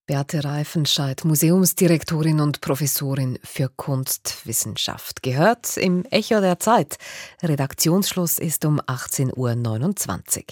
Berthe 0.07 0.45
Reifenscheid, 0.45 1.25
Museumsdirektorin 1.25 2.41
und 2.41 2.61
Professorin 2.61 3.41
für 3.43 3.69
Kunstwissenschaft. 3.69 5.23
Gehört 5.23 5.77
im 5.77 6.05
Echo 6.11 6.41
der 6.41 6.61
Zeit. 6.61 6.97
Redaktionsschluss 7.43 8.39
ist 8.39 8.65
um 8.65 8.81
18.29 8.81 10.39
Uhr. 10.39 10.45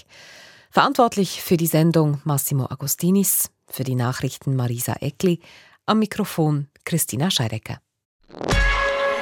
Verantwortlich 0.71 1.41
für 1.41 1.55
die 1.55 1.67
Sendung 1.67 2.19
Massimo 2.25 2.65
Agostinis, 2.65 3.49
für 3.69 3.85
die 3.85 3.95
Nachrichten 3.95 4.57
Marisa 4.57 4.97
Eckli, 4.99 5.39
am 5.85 5.99
Mikrofon 5.99 6.67
Christina 6.83 7.31
Scheidecker. 7.31 7.79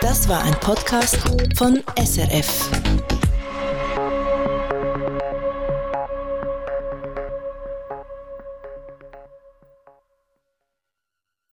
Das 0.02 0.28
war 0.28 0.41
ein 0.43 0.60
Podcast 0.60 1.17
von 1.56 1.84
SRF. 1.96 2.72